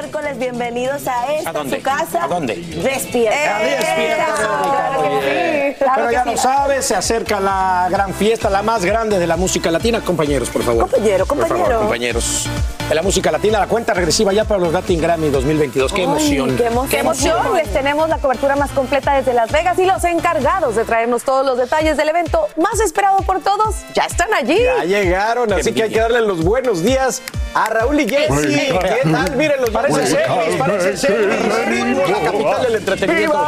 [0.00, 1.76] Miércoles, bienvenidos a esta ¿A dónde?
[1.78, 2.22] su casa.
[2.24, 2.54] ¿A dónde?
[2.54, 3.56] Despierta.
[3.56, 6.30] A Despierta Claro que sí, claro Pero ya sí.
[6.30, 10.00] lo sabes, se acerca la gran fiesta, la más grande de la música latina.
[10.00, 10.82] Compañeros, por favor.
[10.88, 11.80] Compañero, Por favor, compañero.
[11.80, 12.48] compañeros.
[12.88, 15.92] De la música latina, la cuenta regresiva ya para los Latin Grammy 2022.
[15.92, 16.56] ¡Qué Ay, emoción!
[16.56, 17.54] Qué, emo- qué emoción.
[17.56, 21.44] Les tenemos la cobertura más completa desde Las Vegas y los encargados de traernos todos
[21.44, 24.58] los detalles del evento más esperado por todos ya están allí.
[24.62, 27.20] Ya llegaron, así que hay que darle los buenos días
[27.54, 28.68] a Raúl y Jessy.
[28.80, 29.36] ¿Qué tal?
[29.36, 31.66] Miren, los parecen Elvis, parecen Elvis.
[31.68, 33.46] Ritmo, la capital del entretenimiento.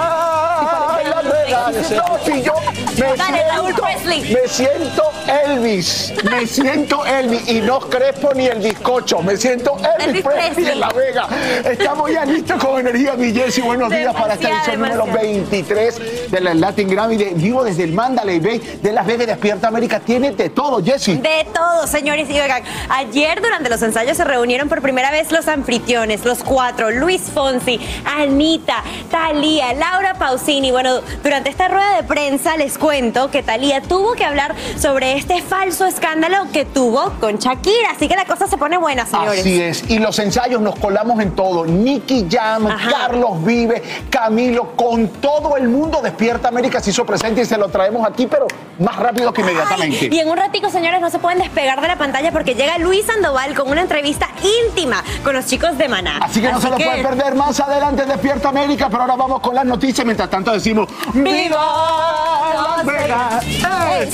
[2.24, 2.54] Si yo
[2.98, 4.20] me Dale, Raúl siento, Presley.
[4.34, 5.02] me siento
[5.46, 10.50] Elvis, me siento Elvis y no Crespo ni el bizcocho, me siento Elvis, Elvis Presley,
[10.54, 10.72] Presley.
[10.72, 11.28] en La Vega.
[11.70, 13.60] Estamos ya listos con energía, mi Jessy.
[13.60, 15.28] Buenos días para esta edición número demasiado.
[15.32, 19.68] 23 de la Latin Grammy de vivo desde el Mandalay Bay de Las Vegas Despierta
[19.68, 20.00] América.
[20.00, 21.16] Tiene de todo, Jessy.
[21.16, 22.28] De todo, señores.
[22.30, 26.90] Y oigan, ayer durante los ensayos se reunieron por primera vez los anfitriones, los cuatro,
[26.90, 30.70] Luis Fonsi, Anita, Talía, Laura Pausini.
[30.70, 35.42] Bueno, durante esta rueda de prensa les cuento que Talía tuvo que hablar sobre este
[35.42, 37.90] falso escándalo que tuvo con Shakira.
[37.94, 39.40] Así que la cosa se pone buena, señores.
[39.40, 41.66] Así es, y los ensayos nos colamos en todo.
[41.66, 42.90] Nicky Jam, Ajá.
[42.90, 47.68] Carlos Vive, Camilo, con todo el mundo Despierta América se hizo presente y se lo
[47.68, 48.46] traemos aquí, pero
[48.78, 49.98] más rápido que inmediatamente.
[50.00, 52.78] Ay, y en un ratico, señores, no se pueden despegar de la pantalla porque llega
[52.78, 54.28] Luis Sandoval con una entrevista
[54.66, 56.18] íntima con los chicos de Maná.
[56.22, 59.54] Así que no se lo pueden perder más adelante Despierta América, pero ahora vamos con
[59.54, 60.04] las noticias.
[60.06, 63.44] Mientras tanto decimos ¡Viva Las Vegas!
[63.44, 64.08] ¡Eh!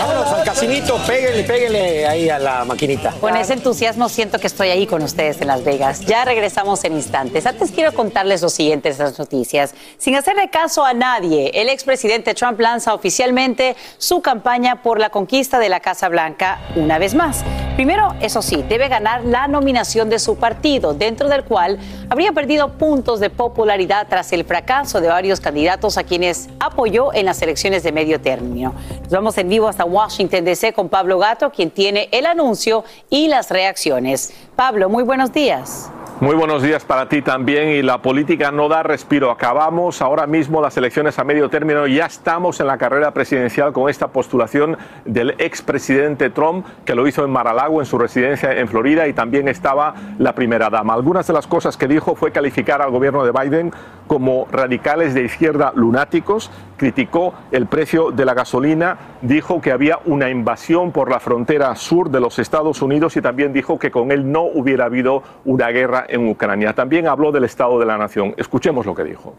[0.00, 3.12] Vámonos al casinito, péguenle, péguenle ahí a la maquinita.
[3.20, 6.00] Con ese entusiasmo siento que estoy ahí con ustedes en Las Vegas.
[6.00, 7.46] Ya regresamos en instantes.
[7.46, 9.74] Antes quiero contarles lo siguiente de estas noticias.
[9.98, 15.58] Sin hacerle caso a nadie, el expresidente Trump lanza oficialmente su campaña por la conquista
[15.58, 17.44] de la Casa Blanca una vez más.
[17.76, 21.78] Primero, eso sí, debe ganar la nominación de su partido, dentro del cual
[22.10, 27.26] habría perdido puntos de popularidad tras el fracaso de varios candidatos a quienes apoyó en
[27.26, 28.72] las elecciones de medio término.
[29.02, 30.72] Nos vamos en vivo hasta Washington, D.C.
[30.72, 34.32] con Pablo Gato, quien tiene el anuncio y las reacciones.
[34.54, 35.90] Pablo, muy buenos días.
[36.20, 39.30] Muy buenos días para ti también y la política no da respiro.
[39.30, 43.88] Acabamos ahora mismo las elecciones a medio término ya estamos en la carrera presidencial con
[43.88, 49.06] esta postulación del expresidente Trump que lo hizo en Mar-a-Lago en su residencia en Florida
[49.06, 50.92] y también estaba la primera dama.
[50.92, 53.72] Algunas de las cosas que dijo fue calificar al gobierno de Biden
[54.08, 60.30] como radicales de izquierda lunáticos, criticó el precio de la gasolina, dijo que había una
[60.30, 64.32] invasión por la frontera sur de los Estados Unidos y también dijo que con él
[64.32, 66.72] no hubiera habido una guerra en Ucrania.
[66.72, 68.34] También habló del estado de la nación.
[68.36, 69.34] Escuchemos lo que dijo.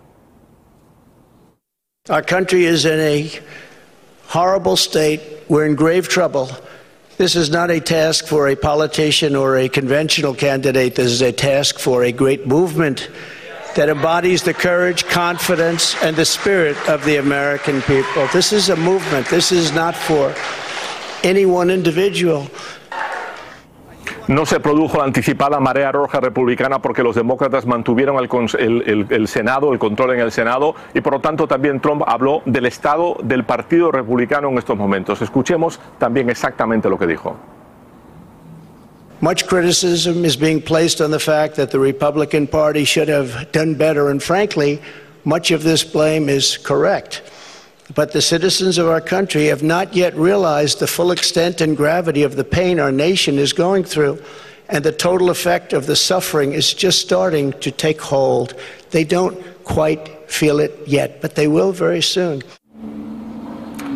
[2.10, 3.30] Our country is in a
[4.28, 5.22] horrible state.
[5.48, 6.50] We're in grave trouble.
[7.18, 10.96] This is not a task for a politician or a conventional candidate.
[10.96, 13.10] This is a task for a great movement
[13.76, 18.28] that embodies the courage, confidence, and the spirit of the American people.
[18.34, 19.28] This is a movement.
[19.28, 20.34] This is not for
[21.24, 22.48] any one individual.
[24.30, 29.74] No se produjo la anticipada marea roja republicana porque los demócratas mantuvieron el, el, Senado,
[29.74, 33.44] el control en el Senado, y por lo tanto también Trump habló del estado del
[33.44, 35.20] Partido Republicano en estos momentos.
[35.24, 37.38] Escuchemos también exactamente lo que dijo.
[39.20, 43.74] Much criticism is being placed on the fact that the Republican Party should have done
[43.74, 44.80] better, and frankly,
[45.26, 47.24] much of this blame is correct.
[47.96, 52.24] But the citizens of our country have not yet realized the full extent and gravity
[52.24, 54.22] of the pain our nation is going through,
[54.70, 58.54] and the total effect of the suffering is just starting to take hold.
[58.92, 62.44] They don't quite feel it yet, but they will very soon.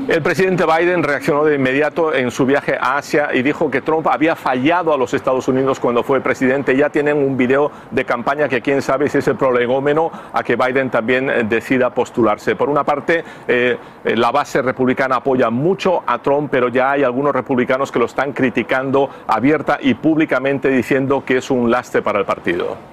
[0.06, 4.06] El presidente Biden reaccionó de inmediato en su viaje a Asia y dijo que Trump
[4.08, 6.76] había fallado a los Estados Unidos cuando fue presidente.
[6.76, 10.58] Ya tienen un video de campaña que quién sabe si es el prolegómeno a que
[10.58, 12.58] Biden también eh, decida postularse.
[12.58, 17.04] Por una parte, eh, eh, la base republicana apoya mucho a Trump, pero ya hay
[17.04, 22.20] algunos republicanos que lo están criticando abierta y públicamente diciendo que es un lastre para
[22.20, 22.93] el partido.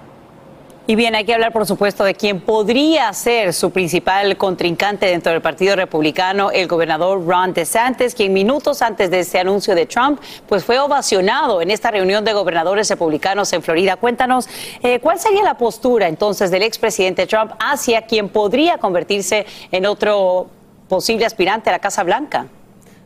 [0.86, 5.30] Y bien, hay que hablar, por supuesto, de quién podría ser su principal contrincante dentro
[5.30, 10.20] del Partido Republicano, el gobernador Ron DeSantis, quien minutos antes de este anuncio de Trump,
[10.48, 13.96] pues fue ovacionado en esta reunión de gobernadores republicanos en Florida.
[13.96, 14.48] Cuéntanos,
[14.82, 20.48] eh, ¿cuál sería la postura entonces del expresidente Trump hacia quien podría convertirse en otro
[20.88, 22.46] posible aspirante a la Casa Blanca?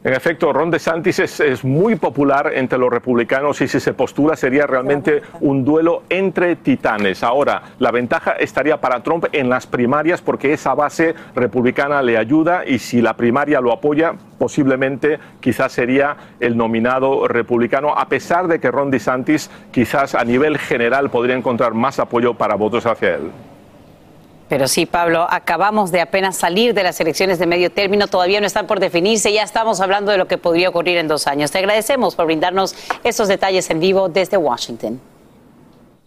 [0.05, 4.37] En efecto, Ron DeSantis es, es, muy popular entre los republicanos y si se postula
[4.37, 7.23] sería realmente un duelo entre titanes.
[7.23, 12.67] Ahora, la ventaja estaría para Trump en las primarias porque esa base republicana le ayuda
[12.67, 18.61] y si la primaria lo apoya, posiblemente quizás sería el nominado republicano, a pesar de
[18.61, 23.31] que Ron DeSantis quizás a nivel general podría encontrar más apoyo para votos hacia él.
[24.49, 28.47] Pero sí, Pablo, acabamos de apenas salir de las elecciones de medio término, todavía no
[28.47, 31.51] están por definirse, ya estamos hablando de lo que podría ocurrir en dos años.
[31.51, 32.75] Te agradecemos por brindarnos
[33.05, 35.01] estos detalles en vivo desde Washington.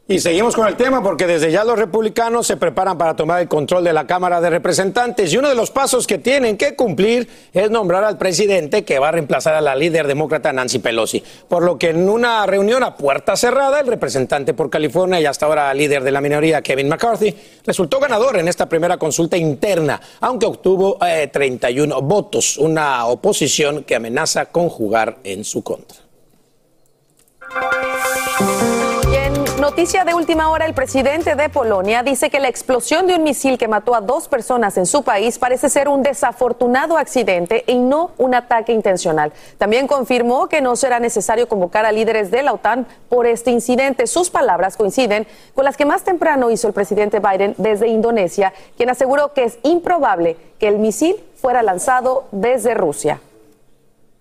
[0.09, 3.49] Y seguimos con el tema porque desde ya los republicanos se preparan para tomar el
[3.49, 7.27] control de la Cámara de Representantes y uno de los pasos que tienen que cumplir
[7.51, 11.21] es nombrar al presidente que va a reemplazar a la líder demócrata Nancy Pelosi.
[11.49, 15.45] Por lo que en una reunión a puerta cerrada, el representante por California y hasta
[15.45, 20.45] ahora líder de la minoría Kevin McCarthy resultó ganador en esta primera consulta interna, aunque
[20.45, 25.97] obtuvo eh, 31 votos, una oposición que amenaza con jugar en su contra.
[29.67, 33.57] Noticia de última hora, el presidente de Polonia dice que la explosión de un misil
[33.57, 38.11] que mató a dos personas en su país parece ser un desafortunado accidente y no
[38.17, 39.33] un ataque intencional.
[39.57, 44.07] También confirmó que no será necesario convocar a líderes de la OTAN por este incidente.
[44.07, 48.89] Sus palabras coinciden con las que más temprano hizo el presidente Biden desde Indonesia, quien
[48.89, 53.19] aseguró que es improbable que el misil fuera lanzado desde Rusia.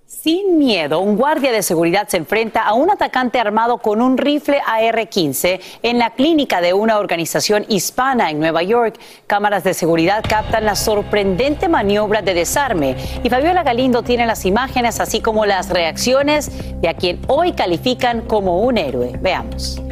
[0.09, 4.61] Sin miedo, un guardia de seguridad se enfrenta a un atacante armado con un rifle
[4.65, 9.01] AR-15 en la clínica de una organización hispana en Nueva York.
[9.27, 12.95] Cámaras de seguridad captan la sorprendente maniobra de desarme
[13.25, 18.21] y Fabiola Galindo tiene las imágenes así como las reacciones de a quien hoy califican
[18.21, 19.19] como un héroe.
[19.21, 19.83] Veamos.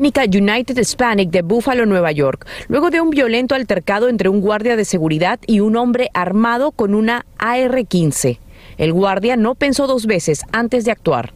[0.00, 4.74] Clínica United Hispanic de Buffalo, Nueva York, luego de un violento altercado entre un guardia
[4.74, 8.38] de seguridad y un hombre armado con una AR-15.
[8.78, 11.34] El guardia no pensó dos veces antes de actuar.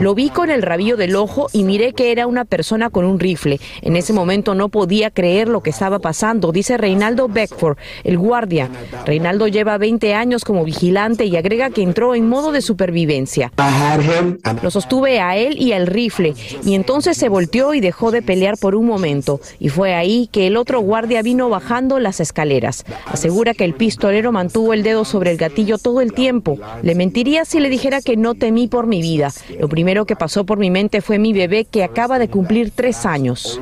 [0.00, 3.20] Lo vi con el rabillo del ojo y miré que era una persona con un
[3.20, 3.60] rifle.
[3.82, 8.70] En ese momento no podía creer lo que estaba pasando, dice Reinaldo Beckford, el guardia.
[9.04, 13.52] Reinaldo lleva 20 años como vigilante y agrega que entró en modo de supervivencia.
[14.62, 18.56] Lo sostuve a él y al rifle y entonces se volteó y dejó de pelear
[18.58, 19.40] por un momento.
[19.60, 22.84] Y fue ahí que el otro guardia vino bajando las escaleras.
[23.06, 26.58] Asegura que el pistolero mantuvo el dedo sobre el gatillo todo el tiempo.
[26.82, 28.34] Le mentiría si le dijera que no
[28.68, 29.30] por mi vida.
[29.58, 33.06] Lo primero que pasó por mi mente fue mi bebé que acaba de cumplir tres
[33.06, 33.60] años.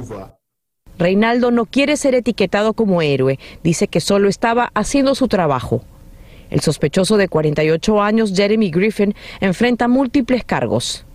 [0.99, 5.83] Reinaldo no quiere ser etiquetado como héroe, dice que solo estaba haciendo su trabajo.
[6.51, 11.07] El sospechoso de 48 años, Jeremy Griffin, enfrenta múltiples cargos.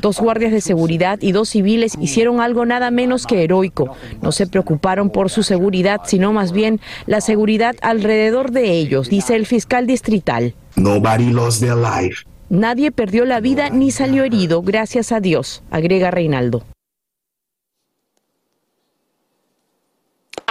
[0.00, 3.96] Dos guardias de seguridad y dos civiles hicieron algo nada menos que heroico.
[4.22, 9.36] No se preocuparon por su seguridad, sino más bien la seguridad alrededor de ellos, dice
[9.36, 10.54] el fiscal distrital.
[12.48, 16.64] Nadie perdió la vida ni salió herido, gracias a Dios, agrega Reinaldo.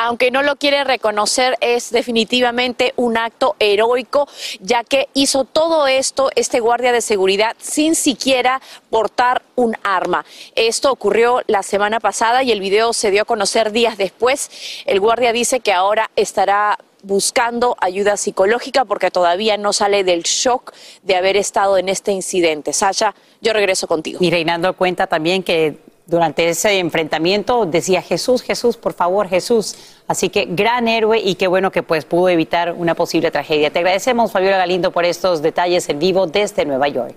[0.02, 4.30] Aunque no lo quiere reconocer, es definitivamente un acto heroico,
[4.62, 10.26] ya que hizo todo esto este guardia de seguridad sin siquiera portar un arma.
[10.56, 14.50] Esto ocurrió la semana pasada y el video se dio a conocer días después.
[14.86, 20.72] El guardia dice que ahora estará buscando ayuda psicológica porque todavía no sale del shock
[21.04, 22.72] de haber estado en este incidente.
[22.72, 24.20] Sasha, yo regreso contigo.
[24.22, 29.76] Y Reinaldo cuenta también que durante ese enfrentamiento decía Jesús, Jesús, por favor, Jesús.
[30.08, 33.72] Así que gran héroe y qué bueno que pues pudo evitar una posible tragedia.
[33.72, 37.16] Te agradecemos, Fabiola Galindo, por estos detalles en vivo desde Nueva York.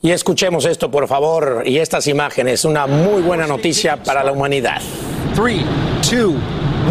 [0.00, 4.80] Y escuchemos esto, por favor, y estas imágenes, una muy buena noticia para la humanidad.
[5.34, 5.62] 3,
[6.10, 6.34] 2,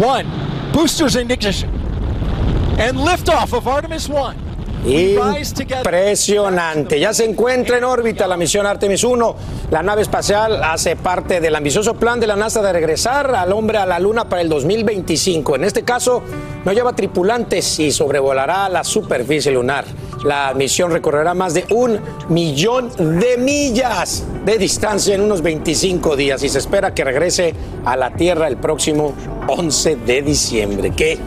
[0.02, 0.24] 1.
[0.72, 1.70] Boosters in ignition.
[2.78, 4.43] And liftoff of Artemis 1.
[4.84, 7.00] Impresionante.
[7.00, 9.36] Ya se encuentra en órbita la misión Artemis 1.
[9.70, 13.78] La nave espacial hace parte del ambicioso plan de la NASA de regresar al hombre
[13.78, 15.56] a la Luna para el 2025.
[15.56, 16.22] En este caso,
[16.64, 19.86] no lleva tripulantes y sobrevolará la superficie lunar.
[20.24, 21.98] La misión recorrerá más de un
[22.28, 27.96] millón de millas de distancia en unos 25 días y se espera que regrese a
[27.96, 29.14] la Tierra el próximo
[29.48, 30.92] 11 de diciembre.
[30.96, 31.18] ¿Qué?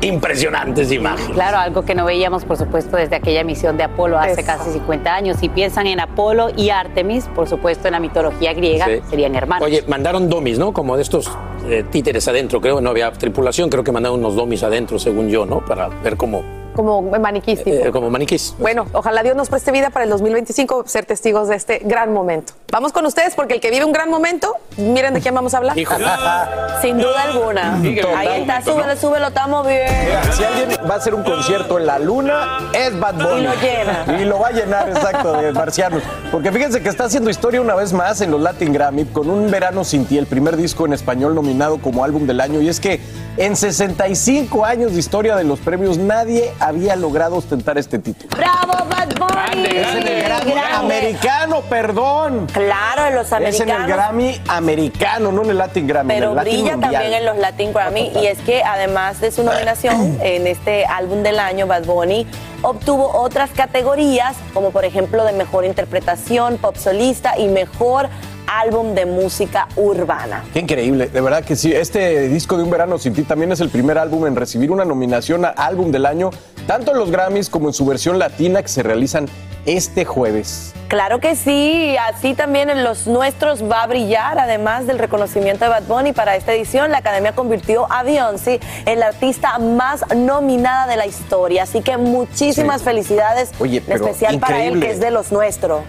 [0.00, 1.32] Impresionantes imágenes.
[1.32, 5.14] Claro, algo que no veíamos, por supuesto, desde aquella misión de Apolo hace casi 50
[5.14, 5.36] años.
[5.38, 9.66] Si piensan en Apolo y Artemis, por supuesto, en la mitología griega, serían hermanos.
[9.66, 10.72] Oye, mandaron domis, ¿no?
[10.72, 11.30] Como de estos
[11.68, 15.28] eh, títeres adentro, creo que no había tripulación, creo que mandaron unos domis adentro, según
[15.28, 15.64] yo, ¿no?
[15.64, 18.54] Para ver cómo como maniquís eh, como maniquís.
[18.58, 22.52] Bueno, ojalá Dios nos preste vida para el 2025 ser testigos de este gran momento.
[22.70, 25.58] Vamos con ustedes porque el que vive un gran momento, miren de quién vamos a
[25.58, 25.76] hablar.
[26.82, 27.80] Sin duda alguna.
[28.16, 29.88] Ahí está, súbelo, súbelo, estamos bien.
[30.32, 33.40] si alguien va a hacer un concierto en la luna, es Bad Bunny.
[33.40, 34.20] Y lo llena.
[34.20, 36.02] Y lo va a llenar, exacto, de marcianos.
[36.30, 39.50] Porque fíjense que está haciendo historia una vez más en los Latin Grammy con un
[39.50, 42.60] Verano sin ti, el primer disco en español nominado como álbum del año.
[42.60, 43.00] Y es que
[43.36, 48.28] en 65 años de historia de los premios, nadie había logrado ostentar este título.
[48.36, 49.66] ¡Bravo, Bad Bunny!
[49.66, 52.46] Es en el Grammy americano, perdón.
[52.52, 53.54] Claro, en los americanos.
[53.54, 56.14] Es en el Grammy americano, no en el Latin Grammy.
[56.14, 59.30] Pero en el Latin brilla también en los Latin Grammy y es que además de
[59.30, 62.26] su nominación en este álbum del año, Bad Bunny
[62.62, 68.08] obtuvo otras categorías como por ejemplo de mejor interpretación, pop solista y mejor
[68.46, 70.44] álbum de música urbana.
[70.52, 71.72] Qué increíble, de verdad que sí.
[71.72, 74.84] Este disco de Un Verano Sin Ti también es el primer álbum en recibir una
[74.84, 76.30] nominación a Álbum del Año,
[76.66, 79.26] tanto en los Grammys como en su versión latina que se realizan
[79.66, 80.72] este jueves.
[80.86, 85.70] Claro que sí, así también en los nuestros va a brillar, además del reconocimiento de
[85.70, 90.86] Bad Bunny para esta edición, la Academia convirtió a Beyoncé en la artista más nominada
[90.86, 92.84] de la historia, así que muchísimas Sí.
[92.84, 95.80] felicidades, Oye, en especial para él que es de los nuestros.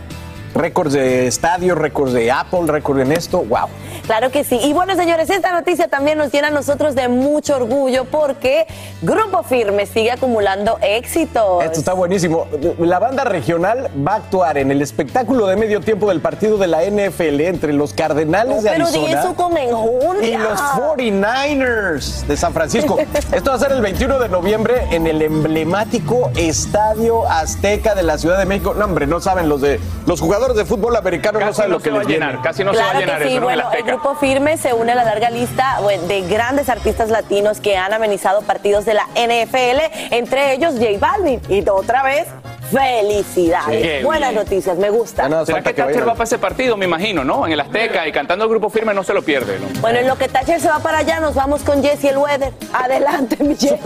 [0.58, 3.68] Récords de estadio, récords de Apple, récord en esto, wow.
[4.08, 4.60] Claro que sí.
[4.64, 8.66] Y bueno, señores, esta noticia también nos llena a nosotros de mucho orgullo porque
[9.02, 11.64] Grupo Firme sigue acumulando éxitos.
[11.64, 12.48] Esto está buenísimo.
[12.80, 16.68] La banda regional va a actuar en el espectáculo de medio tiempo del partido de
[16.68, 20.28] la NFL entre los Cardenales de Pero Arizona eso con enjundia.
[20.28, 22.98] y los 49ers de San Francisco.
[23.32, 28.18] Esto va a ser el 21 de noviembre en el emblemático Estadio Azteca de la
[28.18, 28.74] Ciudad de México.
[28.74, 31.84] No, hombre, no saben los de los jugadores de fútbol americano no saben no lo
[31.84, 32.44] que les a llenar, viene.
[32.44, 33.84] casi no se va a Claro llenar que sí, bueno, el.
[33.84, 38.42] Grupo Firme se une a la larga lista de grandes artistas latinos que han amenizado
[38.42, 41.42] partidos de la NFL, entre ellos J Balvin.
[41.50, 42.27] Y otra vez,
[42.72, 43.82] felicidades.
[43.82, 44.44] Qué Buenas bien.
[44.44, 45.46] noticias, me gusta.
[45.46, 46.78] ¿Será que Thatcher va para ese partido?
[46.78, 47.46] Me imagino, ¿no?
[47.46, 49.68] En el Azteca y cantando el grupo firme no se lo pierde, ¿no?
[49.82, 52.54] Bueno, en lo que Thatcher se va para allá, nos vamos con Jesse el Weather.
[52.74, 53.80] Adelante, mi Jess.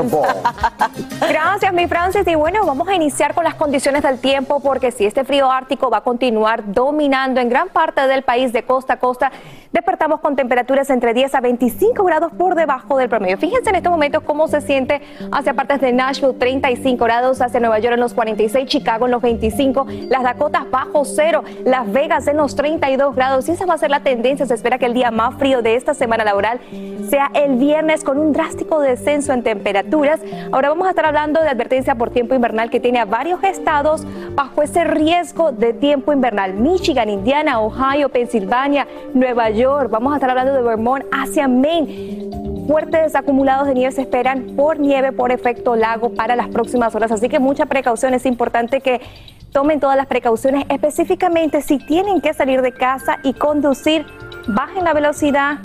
[1.29, 2.27] Gracias, mi Francis.
[2.27, 5.89] Y bueno, vamos a iniciar con las condiciones del tiempo porque si este frío ártico
[5.89, 9.31] va a continuar dominando en gran parte del país de costa a costa,
[9.71, 13.37] despertamos con temperaturas entre 10 a 25 grados por debajo del promedio.
[13.37, 17.79] Fíjense en estos momentos cómo se siente hacia partes de Nashville, 35 grados, hacia Nueva
[17.79, 22.37] York en los 46, Chicago en los 25, las Dakotas bajo cero, Las Vegas en
[22.37, 23.49] los 32 grados.
[23.49, 24.45] Y esa va a ser la tendencia.
[24.45, 26.61] Se espera que el día más frío de esta semana laboral
[27.09, 30.21] sea el viernes con un drástico descenso en temperaturas.
[30.53, 34.05] Ahora vamos a estar hablando de advertencia por tiempo invernal que tiene a varios estados
[34.35, 36.53] bajo ese riesgo de tiempo invernal.
[36.53, 39.89] Michigan, Indiana, Ohio, Pensilvania, Nueva York.
[39.91, 42.29] Vamos a estar hablando de Vermont hacia Maine.
[42.71, 47.11] Fuertes acumulados de nieve se esperan por nieve por efecto lago para las próximas horas.
[47.11, 48.13] Así que mucha precaución.
[48.13, 49.01] Es importante que
[49.51, 54.05] tomen todas las precauciones, específicamente si tienen que salir de casa y conducir,
[54.47, 55.57] bajen la velocidad,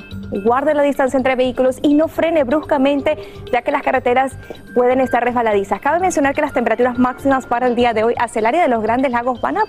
[0.42, 3.16] guarde la distancia entre vehículos y no frene bruscamente,
[3.52, 4.36] ya que las carreteras
[4.74, 5.78] pueden estar resbaladizas.
[5.80, 8.68] Cabe mencionar que las temperaturas máximas para el día de hoy hacia el área de
[8.68, 9.64] los grandes lagos van a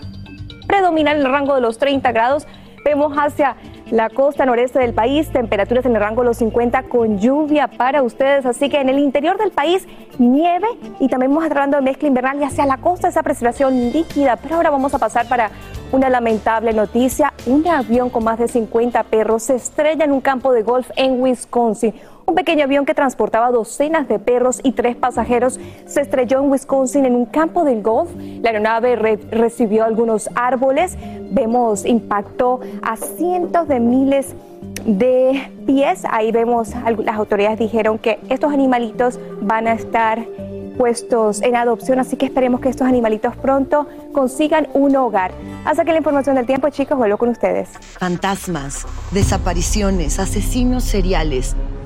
[0.65, 2.48] predominar en el rango de los 30 grados.
[2.84, 3.58] Vemos hacia
[3.91, 8.03] la costa noreste del país, temperaturas en el rango de los 50 con lluvia para
[8.03, 10.67] ustedes, así que en el interior del país nieve
[11.00, 14.56] y también vamos hablando de mezcla invernal y hacia la costa esa precipitación líquida, pero
[14.56, 15.51] ahora vamos a pasar para
[15.91, 20.51] una lamentable noticia, un avión con más de 50 perros se estrella en un campo
[20.51, 21.94] de golf en Wisconsin.
[22.29, 27.05] Un pequeño avión que transportaba docenas de perros y tres pasajeros se estrelló en Wisconsin
[27.05, 28.10] en un campo de golf.
[28.41, 30.98] La aeronave re- recibió algunos árboles.
[31.31, 34.36] Vemos impactó a cientos de miles
[34.86, 36.03] de pies.
[36.12, 40.25] Ahí vemos, las autoridades dijeron que estos animalitos van a estar
[40.77, 45.31] puestos en adopción, así que esperemos que estos animalitos pronto consigan un hogar.
[45.65, 47.69] Hasta que la información del tiempo, chicos, vuelvo con ustedes.
[47.98, 51.55] Fantasmas, desapariciones, asesinos seriales,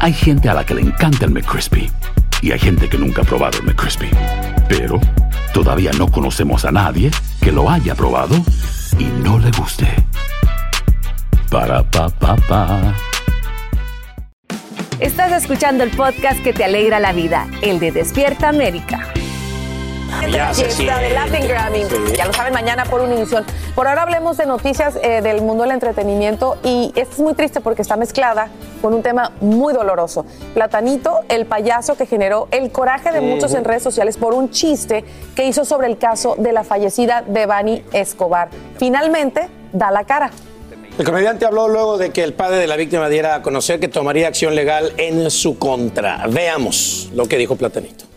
[0.00, 1.90] Hay gente a la que le encanta el McCrispy
[2.40, 4.08] y hay gente que nunca ha probado el McCrispy.
[4.68, 5.00] Pero
[5.52, 8.36] todavía no conocemos a nadie que lo haya probado
[8.96, 9.88] y no le guste.
[11.50, 12.94] Para pa pa pa.
[15.00, 19.12] Estás escuchando el podcast que te alegra la vida, el de Despierta América.
[20.30, 21.10] Ya se fiesta de.
[21.10, 21.84] Latin Grammy.
[21.84, 21.96] Sí.
[22.16, 23.44] Ya lo saben, mañana por Univision.
[23.74, 27.60] Por ahora hablemos de noticias eh, del mundo del entretenimiento y esto es muy triste
[27.60, 28.48] porque está mezclada
[28.82, 30.24] con un tema muy doloroso.
[30.54, 35.04] Platanito, el payaso que generó el coraje de muchos en redes sociales por un chiste
[35.34, 38.48] que hizo sobre el caso de la fallecida Devani Escobar.
[38.78, 40.30] Finalmente, da la cara.
[40.98, 43.86] El comediante habló luego de que el padre de la víctima diera a conocer que
[43.86, 46.26] tomaría acción legal en su contra.
[46.28, 48.07] Veamos lo que dijo Platanito.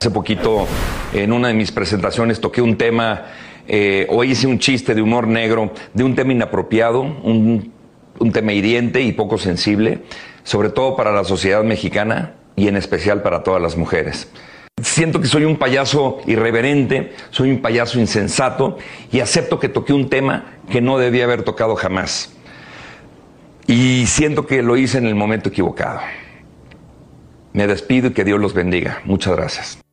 [0.00, 0.68] Hace poquito,
[1.12, 3.24] en una de mis presentaciones, toqué un tema,
[3.66, 7.72] eh, o hice un chiste de humor negro, de un tema inapropiado, un,
[8.20, 10.02] un tema hiriente y poco sensible,
[10.44, 14.30] sobre todo para la sociedad mexicana y en especial para todas las mujeres.
[14.80, 18.78] Siento que soy un payaso irreverente, soy un payaso insensato
[19.10, 22.32] y acepto que toqué un tema que no debía haber tocado jamás.
[23.66, 25.98] Y siento que lo hice en el momento equivocado.
[27.52, 29.00] Me despido y que Dios los bendiga.
[29.04, 29.87] Muchas gracias.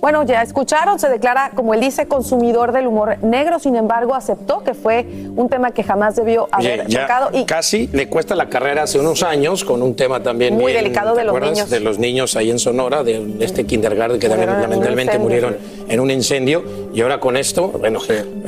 [0.00, 4.64] Bueno, ya escucharon, se declara, como él dice, consumidor del humor negro, sin embargo, aceptó
[4.64, 5.04] que fue
[5.36, 8.98] un tema que jamás debió haber Oye, tocado y casi le cuesta la carrera hace
[8.98, 11.52] unos años con un tema también Muy bien, delicado ¿te de los acuerdas?
[11.52, 11.70] niños.
[11.70, 15.16] De los niños ahí en Sonora, de este kindergarten que también Murieron en un lamentablemente
[15.16, 15.50] incendio.
[15.52, 15.56] murieron
[15.90, 18.00] en un incendio y ahora con esto, bueno,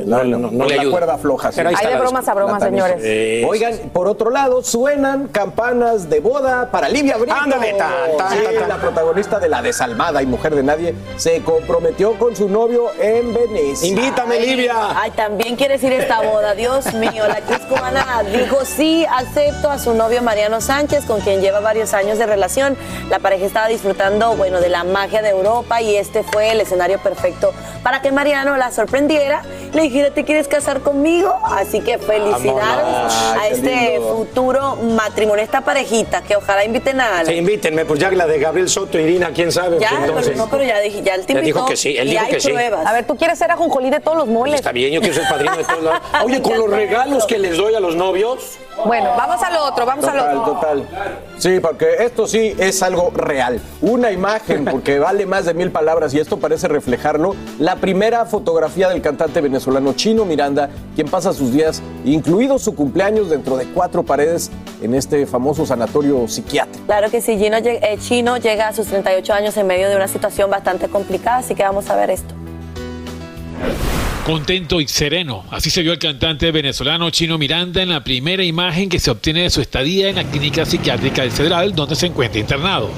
[0.05, 0.91] no, no, no Con le la ayuda.
[0.91, 1.51] cuerda floja.
[1.51, 1.57] sí.
[1.57, 3.45] Pero ahí Hay de bromas a bromas, señores.
[3.47, 7.35] Oigan, por otro lado, suenan campanas de boda para Livia Brito.
[7.39, 8.69] Ándale, tan, tan, Sí, tan, tan.
[8.69, 13.33] La protagonista de La Desalmada y Mujer de Nadie se comprometió con su novio en
[13.33, 13.87] Venecia.
[13.87, 14.73] Invítame, Livia.
[14.99, 17.27] Ay, también quieres ir a esta boda, Dios mío.
[17.27, 21.93] La actriz cubana dijo sí, acepto a su novio Mariano Sánchez, con quien lleva varios
[21.93, 22.77] años de relación.
[23.09, 26.99] La pareja estaba disfrutando, bueno, de la magia de Europa y este fue el escenario
[26.99, 27.53] perfecto
[27.83, 29.41] para que Mariano la sorprendiera,
[29.73, 31.35] le dijera, ¿te quieres casar conmigo?
[31.43, 33.13] Así que felicidades Vámonos.
[33.13, 34.15] a Ay, este lindo.
[34.15, 37.25] futuro matrimonio, esta parejita, que ojalá inviten a Alan.
[37.25, 39.79] Sí, invítenme, pues ya la de Gabriel Soto, Irina, quién sabe.
[39.79, 42.07] Ya, Pues pero entonces, no, pero ya dije, ya él invitó dijo que sí, él
[42.07, 42.51] y dijo hay que sí.
[42.51, 44.55] A ver, tú quieres ser ajonjolí de todos los moles.
[44.55, 46.01] Está bien, yo quiero ser padrino de todos lados.
[46.23, 48.57] Oye, con los regalos que les doy a los novios.
[48.85, 50.53] Bueno, vamos al otro, vamos al Total, otro.
[50.53, 50.87] total.
[51.37, 53.61] Sí, porque esto sí es algo real.
[53.81, 57.35] Una imagen, porque vale más de mil palabras y esto parece reflejarlo.
[57.59, 63.29] La primera fotografía del cantante venezolano Chino Miranda, quien pasa sus días, incluido su cumpleaños,
[63.29, 64.49] dentro de cuatro paredes
[64.81, 66.85] en este famoso sanatorio psiquiátrico.
[66.87, 70.07] Claro que sí, Gino, eh, Chino llega a sus 38 años en medio de una
[70.07, 72.33] situación bastante complicada, así que vamos a ver esto.
[74.25, 78.87] Contento y sereno, así se vio el cantante venezolano Chino Miranda en la primera imagen
[78.87, 82.39] que se obtiene de su estadía en la clínica psiquiátrica del Federal, donde se encuentra
[82.39, 82.89] internado.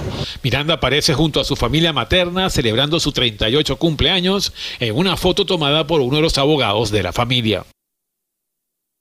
[0.44, 5.88] Miranda aparece junto a su familia materna celebrando su 38 cumpleaños en una foto tomada
[5.88, 7.66] por uno de los abogados de la familia.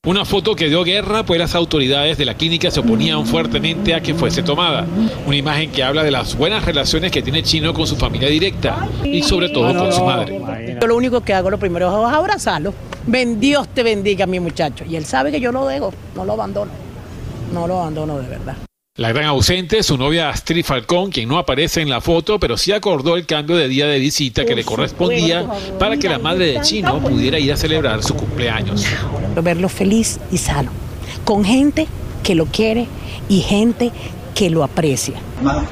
[0.04, 4.02] Una foto que dio guerra, pues las autoridades de la clínica se oponían fuertemente a
[4.02, 4.84] que fuese tomada.
[5.26, 8.86] Una imagen que habla de las buenas relaciones que tiene Chino con su familia directa
[9.02, 10.38] y sobre todo con su madre.
[10.78, 12.74] Yo lo único que hago lo primero es abrazarlo.
[13.06, 14.84] Ben Dios te bendiga, mi muchacho.
[14.84, 16.70] Y él sabe que yo lo dejo, no lo abandono.
[17.54, 18.56] No lo abandono de verdad.
[18.96, 22.70] La gran ausente, su novia Astrid Falcón, quien no aparece en la foto, pero sí
[22.70, 25.48] acordó el cambio de día de visita que le correspondía
[25.80, 28.86] para que la madre de Chino pudiera ir a celebrar su cumpleaños.
[29.42, 30.70] Verlo feliz y sano,
[31.24, 31.88] con gente
[32.22, 32.86] que lo quiere
[33.28, 33.90] y gente
[34.34, 35.14] que lo aprecia.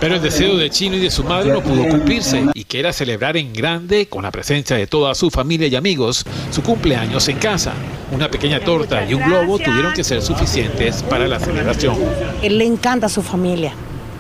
[0.01, 2.93] Pero el deseo de Chino y de su madre no pudo cumplirse y que era
[2.93, 7.39] celebrar en grande, con la presencia de toda su familia y amigos, su cumpleaños en
[7.39, 7.73] casa.
[8.13, 11.97] Una pequeña torta y un globo tuvieron que ser suficientes para la celebración.
[12.43, 13.73] Él le encanta a su familia,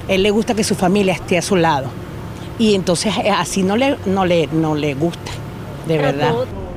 [0.08, 2.02] él le gusta que su familia esté a su lado
[2.58, 5.30] y entonces eh, así no le, no le, no le gusta,
[5.86, 6.34] de verdad.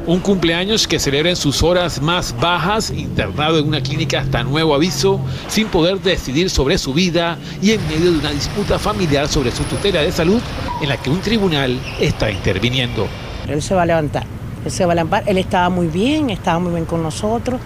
[0.07, 4.75] Un cumpleaños que celebra en sus horas más bajas, internado en una clínica hasta nuevo
[4.75, 9.51] aviso, sin poder decidir sobre su vida y en medio de una disputa familiar sobre
[9.51, 10.39] su tutela de salud
[10.83, 13.07] en la que un tribunal está interviniendo.
[13.47, 14.27] Él se va a levantar,
[14.63, 17.59] él se va a levantar, él estaba muy bien, estaba muy bien con nosotros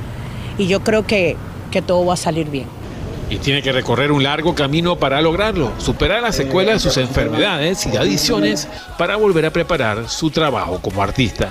[0.58, 1.36] y yo creo que,
[1.71, 2.67] que todo va a salir bien
[3.30, 7.86] y tiene que recorrer un largo camino para lograrlo, superar las secuelas de sus enfermedades
[7.86, 11.49] y adicciones para volver a preparar su trabajo como artista.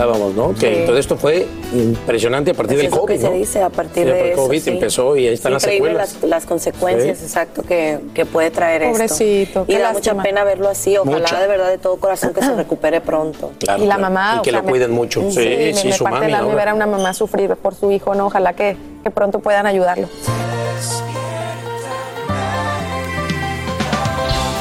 [0.00, 0.54] Comentábamos, ¿no?
[0.58, 3.14] Que todo esto fue impresionante a partir del COVID.
[3.14, 6.14] Es que se dice a partir de el COVID empezó y ahí están las secuelas.
[6.14, 9.72] Las, las consecuencias, exacto, que, que, puede traer Pobrecito, esto.
[9.72, 10.96] Y da mucha pena verlo así.
[10.96, 13.52] Ojalá de verdad de todo corazón que se recupere pronto.
[13.78, 14.36] y la mamá.
[14.38, 15.30] Y que lo cuiden mucho.
[15.30, 18.14] Sí, sí, me, su parte de la ver a una mamá sufrir por su hijo,
[18.14, 18.26] ¿no?
[18.26, 20.08] Ojalá que, que pronto puedan ayudarlo.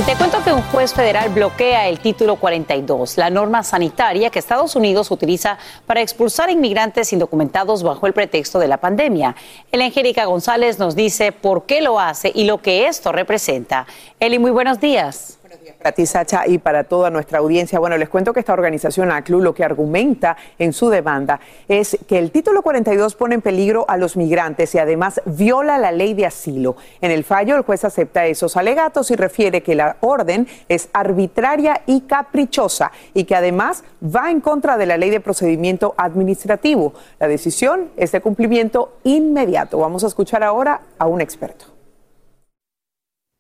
[0.10, 4.76] Te cuento que un juez federal bloquea el título 42, la norma sanitaria que Estados
[4.76, 9.36] Unidos utiliza para expulsar inmigrantes indocumentados bajo el pretexto de la pandemia.
[9.72, 13.86] El Angélica González nos dice por qué lo hace y lo que esto representa.
[14.20, 15.39] Eli, muy buenos días
[15.80, 17.80] para ti, Sacha, y para toda nuestra audiencia.
[17.80, 21.40] Bueno, les cuento que esta organización, ACLU, lo que argumenta en su demanda
[21.70, 25.94] es que el título 42 pone en peligro a los migrantes y además viola la
[25.94, 26.76] ley de asilo.
[27.00, 31.82] En el fallo, el juez acepta esos alegatos y refiere que la orden es arbitraria
[31.86, 36.94] y caprichosa y que además va en contra de la ley de procedimiento administrativo.
[37.20, 39.80] La decisión es de cumplimiento inmediato.
[39.80, 41.79] Vamos a escuchar ahora a un experto.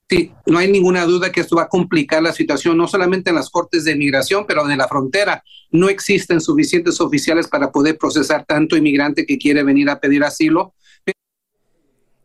[0.09, 3.35] Sí, no hay ninguna duda que esto va a complicar la situación, no solamente en
[3.35, 5.43] las cortes de migración, pero en la frontera.
[5.69, 10.73] No existen suficientes oficiales para poder procesar tanto inmigrante que quiere venir a pedir asilo.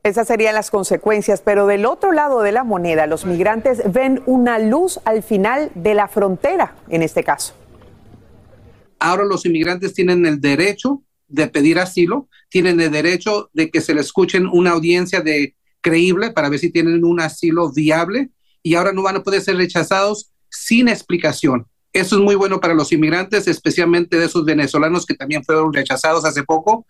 [0.02, 4.58] Esas serían las consecuencias, pero del otro lado de la moneda, los migrantes ven una
[4.58, 7.54] luz al final de la frontera, en este caso.
[8.98, 13.94] Ahora los inmigrantes tienen el derecho de pedir asilo, tienen el derecho de que se
[13.94, 18.30] le escuchen una audiencia de creíble para ver si tienen un asilo viable
[18.62, 21.66] y ahora no van a poder ser rechazados sin explicación.
[21.92, 26.24] Eso es muy bueno para los inmigrantes, especialmente de esos venezolanos que también fueron rechazados
[26.24, 26.86] hace poco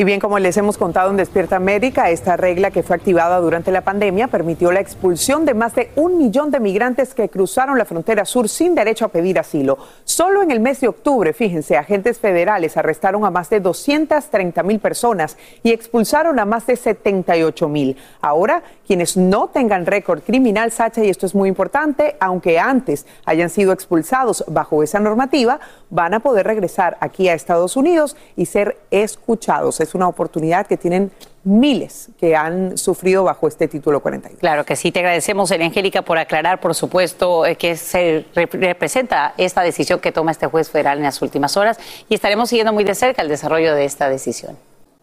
[0.00, 3.70] y bien, como les hemos contado en Despierta América, esta regla que fue activada durante
[3.70, 7.84] la pandemia permitió la expulsión de más de un millón de migrantes que cruzaron la
[7.84, 9.76] frontera sur sin derecho a pedir asilo.
[10.04, 14.80] Solo en el mes de octubre, fíjense, agentes federales arrestaron a más de 230 mil
[14.80, 17.98] personas y expulsaron a más de 78 mil.
[18.22, 23.50] Ahora, quienes no tengan récord criminal, Sacha, y esto es muy importante, aunque antes hayan
[23.50, 25.60] sido expulsados bajo esa normativa,
[25.90, 30.76] van a poder regresar aquí a Estados Unidos y ser escuchados es una oportunidad que
[30.76, 31.10] tienen
[31.42, 34.38] miles que han sufrido bajo este título 41.
[34.38, 39.62] Claro que sí, te agradecemos, Angélica, por aclarar, por supuesto, eh, que se representa esta
[39.62, 42.94] decisión que toma este juez federal en las últimas horas y estaremos siguiendo muy de
[42.94, 44.56] cerca el desarrollo de esta decisión.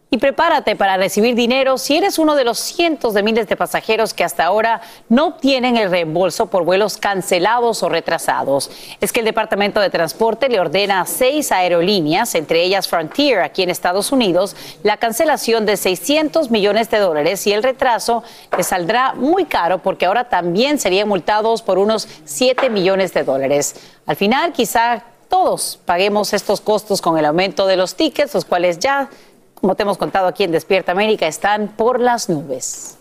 [0.09, 4.13] Y prepárate para recibir dinero si eres uno de los cientos de miles de pasajeros
[4.13, 8.71] que hasta ahora no obtienen el reembolso por vuelos cancelados o retrasados.
[9.01, 13.63] Es que el Departamento de Transporte le ordena a seis aerolíneas, entre ellas Frontier aquí
[13.63, 18.23] en Estados Unidos, la cancelación de 600 millones de dólares y el retraso
[18.55, 23.75] les saldrá muy caro porque ahora también serían multados por unos 7 millones de dólares.
[24.05, 28.79] Al final, quizá todos paguemos estos costos con el aumento de los tickets, los cuales
[28.79, 29.09] ya,
[29.59, 32.97] como te hemos contado aquí en Despierta América, están por las nubes.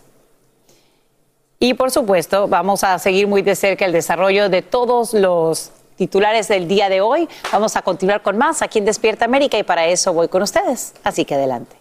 [1.58, 6.48] Y por supuesto, vamos a seguir muy de cerca el desarrollo de todos los titulares
[6.48, 7.28] del día de hoy.
[7.52, 10.92] Vamos a continuar con más aquí en Despierta América y para eso voy con ustedes.
[11.02, 11.76] Así que adelante.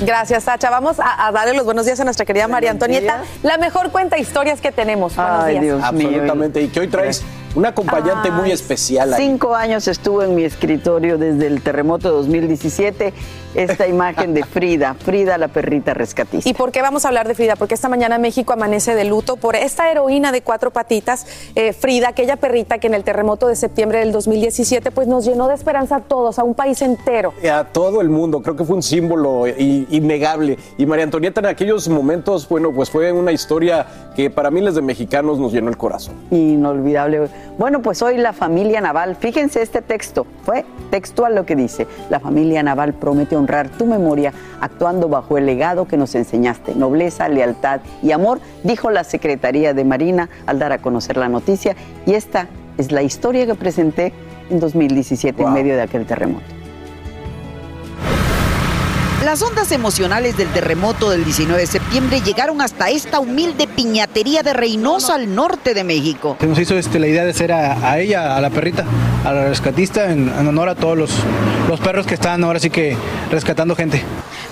[0.00, 0.70] Gracias, Sacha.
[0.70, 3.22] Vamos a, darle los buenos días a nuestra querida María Antonieta.
[3.42, 5.16] La mejor cuenta historias que tenemos.
[5.16, 5.64] Buenos Ay, días.
[5.64, 6.62] Dios Absolutamente.
[6.62, 7.24] Y que hoy traes
[7.58, 9.12] un acompañante muy especial.
[9.12, 9.26] Ahí.
[9.26, 13.12] Cinco años estuvo en mi escritorio desde el terremoto de 2017
[13.54, 16.48] esta imagen de Frida, Frida la perrita rescatista.
[16.48, 17.56] ¿Y por qué vamos a hablar de Frida?
[17.56, 22.10] Porque esta mañana México amanece de luto por esta heroína de cuatro patitas, eh, Frida,
[22.10, 25.96] aquella perrita que en el terremoto de septiembre del 2017 pues nos llenó de esperanza
[25.96, 27.32] a todos, a un país entero.
[27.50, 30.58] A todo el mundo, creo que fue un símbolo innegable.
[30.76, 34.82] Y María Antonieta en aquellos momentos, bueno, pues fue una historia que para miles de
[34.82, 36.14] mexicanos nos llenó el corazón.
[36.30, 37.28] Inolvidable.
[37.56, 42.20] Bueno, pues hoy la familia Naval, fíjense este texto, fue textual lo que dice, la
[42.20, 47.80] familia Naval promete honrar tu memoria actuando bajo el legado que nos enseñaste, nobleza, lealtad
[48.02, 51.74] y amor, dijo la Secretaría de Marina al dar a conocer la noticia.
[52.06, 54.12] Y esta es la historia que presenté
[54.50, 56.57] en 2017 en medio de aquel terremoto.
[59.24, 64.52] Las ondas emocionales del terremoto del 19 de septiembre llegaron hasta esta humilde piñatería de
[64.52, 66.36] Reynosa al norte de México.
[66.40, 68.84] Se nos hizo este, la idea de ser a, ella, a la perrita,
[69.24, 71.10] a la rescatista, en, honor a todos los,
[71.68, 72.96] los perros que están ahora sí que
[73.28, 74.04] rescatando gente.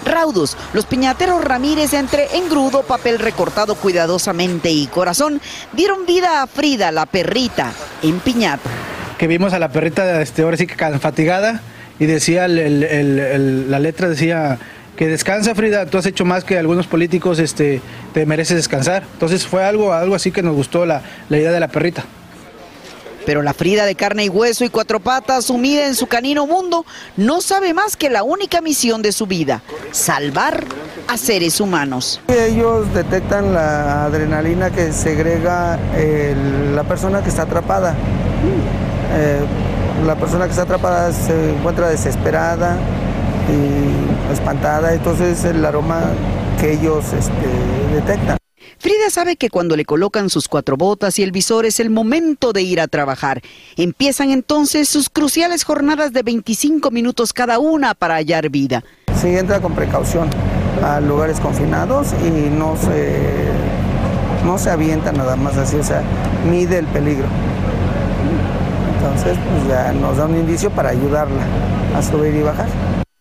[0.04, 5.40] Raudos, los piñateros Ramírez entre engrudo, papel recortado cuidadosamente y corazón
[5.74, 8.68] dieron vida a Frida, la perrita, en piñata.
[9.16, 11.62] Que vimos a la perrita este, ahora sí que fatigada
[11.98, 14.58] y decía, la letra decía
[14.96, 17.80] que descansa Frida, tú has hecho más que algunos políticos, este,
[18.14, 19.04] te mereces descansar.
[19.12, 22.04] Entonces fue algo, algo así que nos gustó la, la idea de la perrita.
[23.26, 26.86] Pero la Frida de carne y hueso y cuatro patas, sumida en su canino mundo,
[27.16, 30.64] no sabe más que la única misión de su vida, salvar
[31.08, 32.20] a seres humanos.
[32.28, 35.76] Ellos detectan la adrenalina que segrega
[36.74, 37.94] la persona que está atrapada.
[39.16, 39.40] Eh,
[40.04, 42.76] la persona que está atrapada se encuentra desesperada
[43.48, 46.00] y espantada, entonces el aroma
[46.60, 48.36] que ellos este, detectan.
[48.78, 52.52] Frida sabe que cuando le colocan sus cuatro botas y el visor es el momento
[52.52, 53.40] de ir a trabajar.
[53.76, 58.84] Empiezan entonces sus cruciales jornadas de 25 minutos cada una para hallar vida.
[59.18, 60.28] Se entra con precaución
[60.84, 63.48] a lugares confinados y no se,
[64.44, 66.02] no se avienta nada más así, o sea,
[66.48, 67.26] mide el peligro.
[69.06, 71.46] Entonces, pues ya nos da un indicio para ayudarla
[71.94, 72.68] a subir y bajar.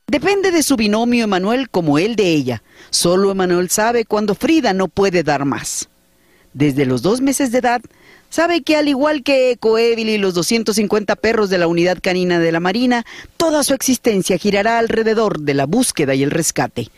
[0.07, 2.63] Depende de su binomio Emanuel como él de ella.
[2.89, 5.87] Solo Emanuel sabe cuando Frida no puede dar más.
[6.53, 7.81] Desde los dos meses de edad,
[8.31, 12.39] sabe que al igual que Eco, Evil y los 250 perros de la unidad canina
[12.39, 13.05] de la Marina,
[13.37, 16.89] toda su existencia girará alrededor de la búsqueda y el rescate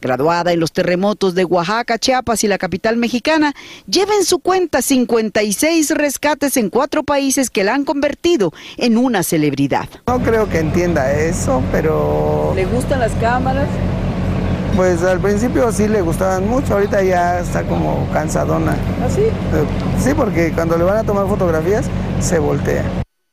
[0.00, 3.54] graduada en los terremotos de Oaxaca, Chiapas y la capital mexicana,
[3.86, 9.22] lleva en su cuenta 56 rescates en cuatro países que la han convertido en una
[9.22, 9.88] celebridad.
[10.06, 12.52] No creo que entienda eso, pero...
[12.54, 13.68] ¿Le gustan las cámaras?
[14.76, 18.76] Pues al principio sí le gustaban mucho, ahorita ya está como cansadona.
[19.02, 19.22] ¿Ah, sí?
[19.22, 19.32] Eh,
[19.98, 21.86] sí, porque cuando le van a tomar fotografías
[22.20, 22.84] se voltea.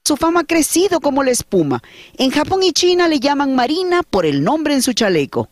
[0.03, 1.81] Su fama ha crecido como la espuma.
[2.17, 5.49] En Japón y China le llaman Marina por el nombre en su chaleco.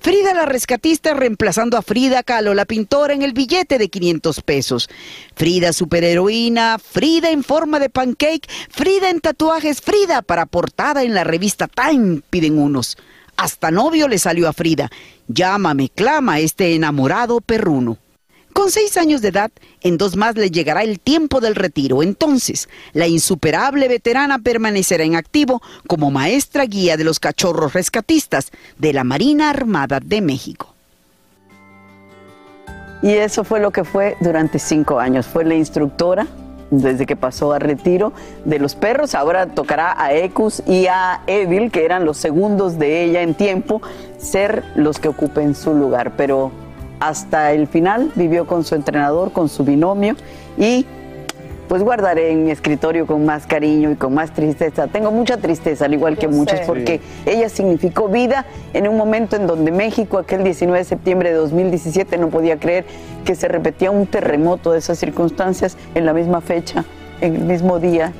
[0.00, 4.88] Frida la rescatista reemplazando a Frida Kahlo, la pintora, en el billete de 500 pesos.
[5.34, 11.24] Frida superheroína, Frida en forma de pancake, Frida en tatuajes, Frida para portada en la
[11.24, 12.96] revista Time, piden unos.
[13.36, 14.90] Hasta novio le salió a Frida.
[15.28, 17.98] Llámame, clama este enamorado perruno.
[18.56, 19.50] Con seis años de edad,
[19.82, 22.02] en dos más le llegará el tiempo del retiro.
[22.02, 28.94] Entonces, la insuperable veterana permanecerá en activo como maestra guía de los cachorros rescatistas de
[28.94, 30.74] la Marina Armada de México.
[33.02, 35.26] Y eso fue lo que fue durante cinco años.
[35.26, 36.26] Fue la instructora
[36.70, 38.14] desde que pasó a retiro
[38.46, 39.14] de los perros.
[39.14, 43.82] Ahora tocará a Ecus y a Evil, que eran los segundos de ella en tiempo,
[44.16, 46.14] ser los que ocupen su lugar.
[46.16, 46.52] Pero
[47.00, 50.16] hasta el final, vivió con su entrenador, con su binomio
[50.56, 50.86] y
[51.68, 54.86] pues guardaré en mi escritorio con más cariño y con más tristeza.
[54.86, 59.46] Tengo mucha tristeza, al igual que muchos, porque ella significó vida en un momento en
[59.46, 62.84] donde México, aquel 19 de septiembre de 2017, no podía creer
[63.24, 66.84] que se repetía un terremoto de esas circunstancias en la misma fecha,
[67.20, 68.12] en el mismo día,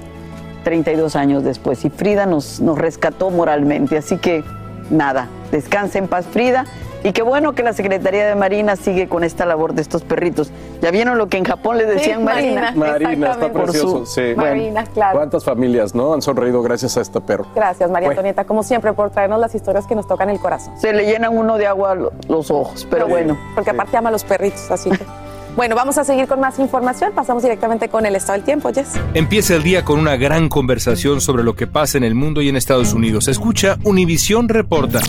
[0.65, 1.85] 32 años después.
[1.85, 4.43] Y Frida nos, nos rescató moralmente, así que
[4.91, 6.65] nada, descanse en paz Frida
[7.07, 10.51] Y qué bueno que la Secretaría de Marina sigue con esta labor de estos perritos.
[10.83, 12.73] ¿Ya vieron lo que en Japón le decían Sí, Marina?
[12.75, 13.99] Marina, está precioso.
[14.05, 14.35] su- sí.
[14.37, 15.17] Marina, claro.
[15.17, 17.47] ¿Cuántas familias no han sonreído gracias a este perro?
[17.55, 18.19] Gracias, María Bueno.
[18.23, 20.77] Antonieta, como siempre, por traernos las historias que nos tocan el corazón.
[20.81, 23.39] Se le llenan uno de agua lo- los ojos, pero bueno.
[23.55, 24.99] Porque aparte ama a los perritos, así que.
[25.57, 27.13] Bueno, vamos a seguir con más información.
[27.15, 28.89] Pasamos directamente con el estado del tiempo, Jess.
[29.15, 32.51] Empieza el día con una gran conversación sobre lo que pasa en el mundo y
[32.51, 33.27] en Estados Unidos.
[33.27, 35.01] Escucha Univisión Reporta.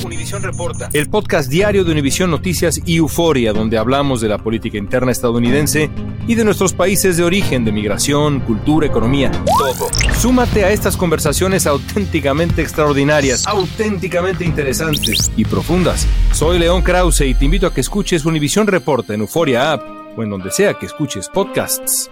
[0.41, 0.89] Reporta.
[0.93, 5.89] El podcast diario de Univisión Noticias y Euforia, donde hablamos de la política interna estadounidense
[6.27, 9.89] y de nuestros países de origen, de migración, cultura, economía, todo.
[10.17, 16.07] Súmate a estas conversaciones auténticamente extraordinarias, auténticamente interesantes y profundas.
[16.31, 20.23] Soy León Krause y te invito a que escuches Univisión Reporta en Euforia App o
[20.23, 22.09] en donde sea que escuches podcasts.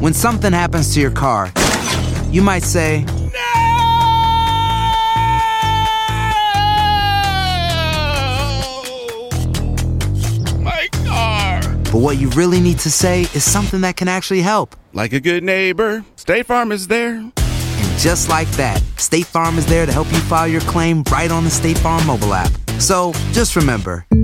[0.00, 1.52] When something happens to your car,
[2.30, 3.04] you might say,
[10.62, 11.60] My car.
[11.92, 14.76] but what you really need to say is something that can actually help.
[14.92, 17.14] Like a good neighbor, State Farm is there.
[17.16, 21.30] And just like that, State Farm is there to help you file your claim right
[21.30, 22.52] on the State Farm mobile app.
[22.78, 24.06] So just remember,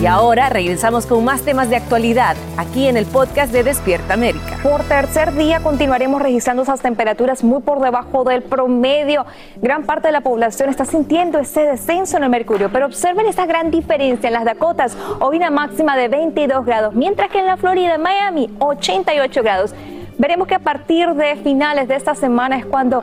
[0.00, 4.56] Y ahora regresamos con más temas de actualidad aquí en el podcast de Despierta América.
[4.62, 9.26] Por tercer día continuaremos registrando esas temperaturas muy por debajo del promedio.
[9.56, 13.44] Gran parte de la población está sintiendo ese descenso en el mercurio, pero observen esa
[13.46, 14.96] gran diferencia en las Dakotas.
[15.18, 19.74] Hoy una máxima de 22 grados, mientras que en la Florida, Miami, 88 grados.
[20.16, 23.02] Veremos que a partir de finales de esta semana es cuando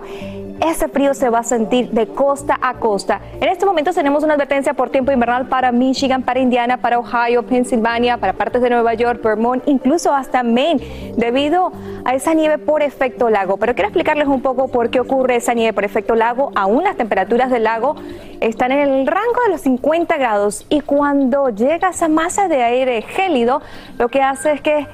[0.62, 3.22] ese frío se va a sentir de costa a costa.
[3.40, 7.44] En este momento tenemos una advertencia por tiempo invernal para Michigan, para Indiana, para Ohio,
[7.44, 11.72] Pensilvania, para partes de Nueva York, Vermont, incluso hasta Maine, debido
[12.06, 13.58] a esa nieve por efecto lago.
[13.58, 16.52] Pero quiero explicarles un poco por qué ocurre esa nieve por efecto lago.
[16.56, 17.96] Aún las temperaturas del lago
[18.40, 23.02] están en el rango de los 50 grados y cuando llega esa masa de aire
[23.02, 23.62] gélido,
[23.98, 24.88] lo que hace es que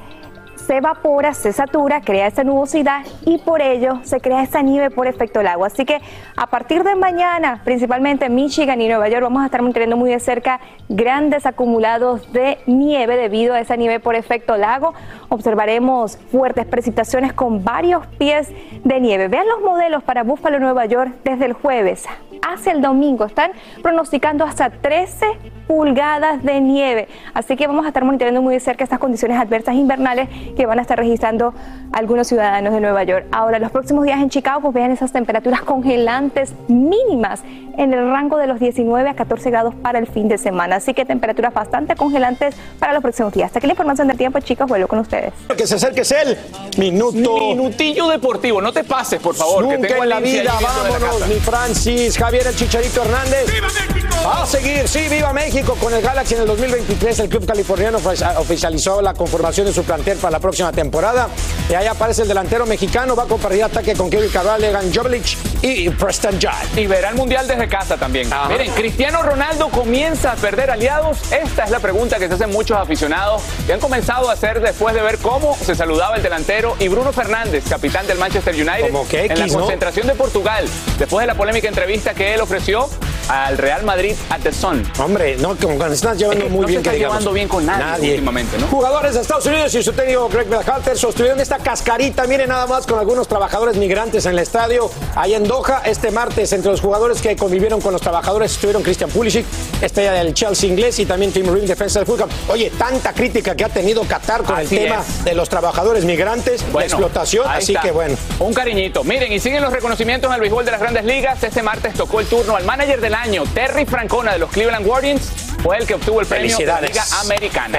[0.71, 5.05] se evapora, se satura, crea esa nubosidad y por ello se crea esa nieve por
[5.05, 5.67] efecto del agua.
[5.67, 5.99] Así que
[6.37, 10.11] a partir de mañana, principalmente en Michigan y Nueva York, vamos a estar monitoreando muy
[10.11, 14.93] de cerca grandes acumulados de nieve debido a esa nieve por efecto lago.
[15.27, 18.47] Observaremos fuertes precipitaciones con varios pies
[18.85, 19.27] de nieve.
[19.27, 22.05] Vean los modelos para Buffalo, Nueva York, desde el jueves
[22.47, 23.25] hacia el domingo.
[23.25, 25.25] Están pronosticando hasta 13
[25.67, 27.07] pulgadas de nieve.
[27.33, 30.79] Así que vamos a estar monitoreando muy de cerca estas condiciones adversas invernales que van
[30.79, 31.53] a estar registrando
[31.91, 33.25] algunos ciudadanos de Nueva York.
[33.31, 37.43] Ahora, los próximos días en Chicago, pues vean esas temperaturas congelantes mínimas
[37.77, 40.77] en el rango de los 19 a 14 grados para el fin de semana.
[40.77, 43.47] Así que temperaturas bastante congelantes para los próximos días.
[43.47, 44.67] Hasta aquí la información del tiempo, chicos.
[44.67, 45.33] Vuelvo con ustedes.
[45.57, 46.37] Que se acerque es el
[46.77, 47.37] minuto.
[47.37, 49.67] Minutillo deportivo, no te pases, por favor.
[49.67, 51.27] que Nunca tengo en la vida, la vámonos, casa.
[51.27, 53.51] mi Francis, Javier el Chicharito Hernández.
[53.53, 54.15] ¡Viva México!
[54.29, 57.19] A seguir, sí, viva México con el Galaxy en el 2023.
[57.19, 61.27] El club californiano ofici- oficializó la conformación de su plantel para la próxima temporada.
[61.69, 65.37] Y ahí aparece el delantero mexicano, va a compartir ataque con Kevin Cabral, Egan Jovic
[65.61, 66.77] y Preston Judd.
[66.77, 68.29] Y verá el mundial desde casa también.
[68.49, 71.19] Miren, Cristiano Ronaldo comienza a perder aliados.
[71.31, 74.95] Esta es la pregunta que se hacen muchos aficionados que han comenzado a hacer después
[74.95, 79.07] de ver cómo se saludaba el delantero y Bruno Fernández, capitán del Manchester United, Como
[79.07, 80.65] que en la concentración de Portugal,
[80.97, 82.89] después de la polémica entrevista que él ofreció
[83.31, 84.83] al Real Madrid at the Sun.
[84.99, 87.47] Hombre, no, como que se están llevando muy no bien, se está que llevando bien
[87.47, 88.67] con nadie, últimamente, ¿no?
[88.67, 92.85] Jugadores de Estados Unidos y su técnico Greg Berhalter sostuvieron esta cascarita, miren nada más,
[92.85, 95.81] con algunos trabajadores migrantes en el estadio, ahí en Doha.
[95.85, 99.45] Este martes, entre los jugadores que convivieron con los trabajadores estuvieron Christian Pulisic,
[99.81, 102.27] estrella del Chelsea inglés, y también Tim Ring, defensa del Fulham.
[102.49, 105.23] Oye, tanta crítica que ha tenido Qatar con Así el tema es.
[105.23, 107.81] de los trabajadores migrantes, la Bueno, explotación, ahí así está.
[107.83, 108.15] que bueno.
[108.39, 109.03] Un cariñito.
[109.03, 111.41] Miren, y siguen los reconocimientos en el béisbol de las grandes ligas.
[111.43, 113.20] Este martes tocó el turno al manager del año,
[113.53, 115.31] Terry Francona de los Cleveland Guardians.
[115.61, 116.81] Fue el que obtuvo el premio de la.
[116.81, 117.77] Liga Americana.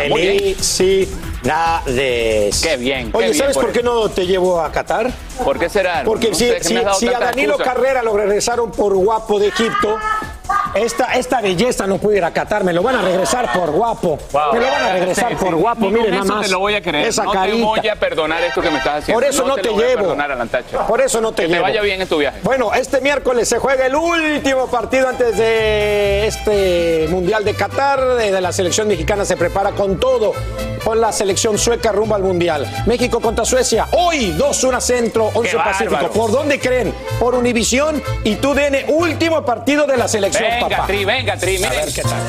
[1.43, 2.61] Felicidades.
[2.63, 3.11] Qué bien.
[3.11, 5.11] qué Oye, bien ¿sabes por qué no te llevo a Qatar?
[5.45, 6.03] ¿Por qué será?
[6.05, 7.59] Porque No si, si- si a Danilo.
[7.59, 9.99] Carrera lo regresaron por guapo de Egipto,
[10.75, 14.19] Esta, esta belleza no puede ir a Qatar, me lo van a regresar por guapo.
[14.53, 15.45] Me lo van a regresar Sí, sí.
[15.45, 16.47] por guapo, miren nada más.
[16.47, 17.07] te lo voy a creer.
[17.07, 17.65] Esa no te carita.
[17.67, 19.21] voy a perdonar esto que me estás haciendo.
[19.21, 20.17] Por eso no te lo voy a llevo.
[20.89, 21.59] Por eso no te que llevo.
[21.59, 22.41] te vaya bien en tu viaje.
[22.43, 28.01] Bueno, este miércoles se juega el último partido antes de este Mundial de Qatar.
[28.17, 30.33] De la selección mexicana se prepara con todo,
[30.85, 32.67] con la selección sueca rumbo al Mundial.
[32.87, 33.87] México contra Suecia.
[33.93, 36.09] Hoy, 2-1 Centro, 11 Pacífico.
[36.11, 36.95] ¿Por dónde creen?
[37.21, 40.87] Por Univisión y tú DN, último partido de la selección, Venga, papá.
[40.87, 41.85] Tri, venga, Tri, A miren.
[41.85, 42.21] ver qué tal.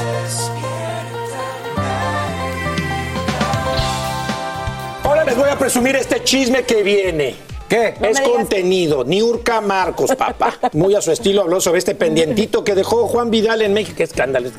[5.03, 7.35] Ahora les voy a presumir este chisme que viene.
[7.67, 7.95] ¿Qué?
[8.01, 9.03] es contenido.
[9.03, 10.59] Niurka Marcos, papá.
[10.73, 13.97] Muy a su estilo habló sobre este pendientito que dejó Juan Vidal en México.
[13.97, 14.49] Qué escándalo.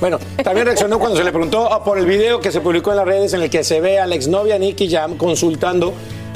[0.00, 3.06] Bueno, también reaccionó cuando se le preguntó por el video que se publicó en las
[3.06, 5.92] redes en el que se ve a la exnovia Nicky Jam consultando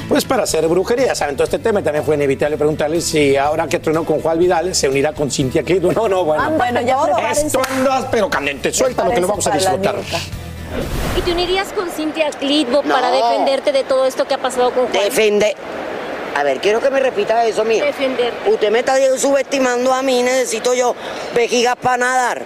[0.07, 1.15] pues para hacer brujería.
[1.15, 4.39] Saben, todo este tema y también fue inevitable preguntarle si ahora que tronó con Juan
[4.39, 5.91] Vidal se unirá con Cintia Clitbo.
[5.91, 6.43] No, no, bueno.
[6.43, 7.31] Ah, bueno, ya.
[7.31, 8.71] Esto andas, pero candente.
[8.71, 9.95] Suelta lo que lo vamos a disfrutar.
[11.17, 12.93] ¿Y te unirías con Cintia Clitbo No.
[12.93, 15.03] para defenderte de todo esto que ha pasado con Juan?
[15.03, 15.55] Defender.
[16.35, 17.83] A ver, quiero que me repita eso, mío.
[17.83, 18.31] Defender.
[18.45, 20.93] Usted me está subestimando a mí, necesito yo
[21.33, 22.43] vejigas para nadar.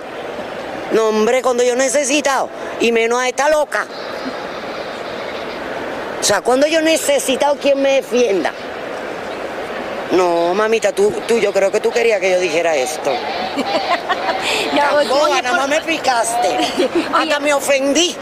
[0.93, 2.49] No, hombre, cuando yo necesitado,
[2.79, 3.85] y menos a esta loca.
[6.21, 8.51] O sea, cuando yo he necesitado quien me defienda.
[10.11, 13.11] No, mamita, tú, tú, yo creo que tú querías que yo dijera esto.
[14.73, 16.57] No, Boba, oye, nada más me picaste.
[17.13, 18.15] Hasta me ofendí.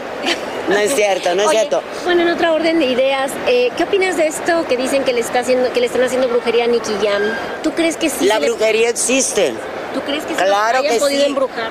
[0.68, 1.82] No es cierto, no es Oye, cierto.
[2.04, 5.20] Bueno, en otra orden de ideas, eh, ¿qué opinas de esto que dicen que le
[5.20, 7.22] está haciendo, que le están haciendo brujería a Nicky Jam?
[7.62, 8.26] ¿Tú crees que sí?
[8.26, 9.54] La le- brujería existe.
[9.94, 11.26] ¿Tú crees que sí Claro hayan que podido sí.
[11.28, 11.70] embrujar?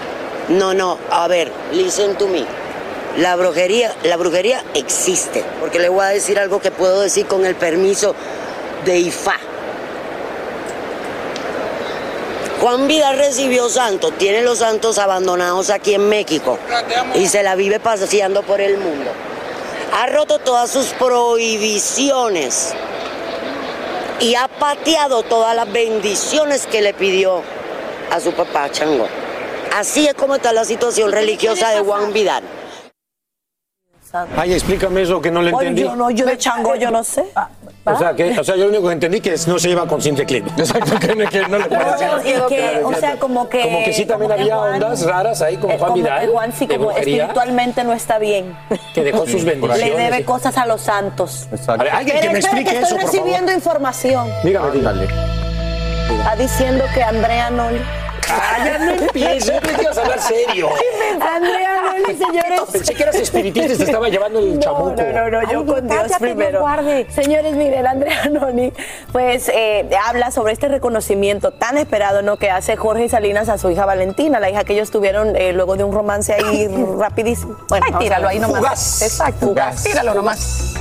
[0.49, 2.43] No, no, a ver, listen to me.
[3.17, 7.45] La brujería, la brujería existe, porque le voy a decir algo que puedo decir con
[7.45, 8.15] el permiso
[8.85, 9.35] de IFA.
[12.61, 16.59] Juan Vidal recibió santos, tiene los santos abandonados aquí en México
[17.15, 19.11] y se la vive paseando por el mundo.
[19.93, 22.73] Ha roto todas sus prohibiciones
[24.19, 27.41] y ha pateado todas las bendiciones que le pidió
[28.11, 29.07] a su papá Chango.
[29.75, 32.43] Así es como está la situación religiosa de Juan Vidal.
[34.35, 35.83] Ay, explícame eso que no le Oye, entendí.
[35.83, 37.25] yo no, yo de chango, yo no sé.
[37.85, 40.01] O sea, que, o sea, yo lo único que entendí que no se lleva con
[40.01, 40.49] Cintia Clitbo.
[40.57, 42.05] Exacto, que, que no le parece.
[42.29, 43.61] Y que, o sea, como que.
[43.61, 46.27] Como que sí también había Juan- ondas raras ahí, como eh, Juan como Vidal, que
[46.27, 47.15] Juan sí, como brujería.
[47.23, 48.55] espiritualmente no está bien.
[48.93, 49.79] Que dejó sus bendiciones.
[49.79, 51.47] Le debe cosas a los santos.
[51.67, 53.21] A ver, alguien que Pero me explique que eso, estoy por favor.
[53.23, 54.27] recibiendo información.
[54.43, 55.03] Dígame, dígame.
[55.05, 57.79] Está diciendo que Andrea Noli.
[58.29, 60.69] Ah, ya no empieces, yo pensé que ibas a hablar serio.
[61.21, 62.61] Andrea Noli, señores.
[62.71, 64.91] Pensé que eras espiritista y te estaba llevando el chamuco.
[64.95, 66.59] No, no, no, yo Ay, con Dios primero.
[66.61, 67.07] Guarde.
[67.09, 68.73] Señores, miren, Andrea Noni,
[69.11, 72.37] pues eh, habla sobre este reconocimiento tan esperado, ¿no?
[72.37, 75.75] Que hace Jorge Salinas a su hija Valentina, la hija que ellos tuvieron eh, luego
[75.77, 76.67] de un romance ahí
[76.97, 77.57] rapidísimo.
[77.69, 78.57] Bueno, Ay, tíralo ahí nomás.
[78.59, 79.01] Fugaz.
[79.01, 79.47] Exacto.
[79.47, 79.83] Fugaz.
[79.83, 80.75] Tíralo nomás.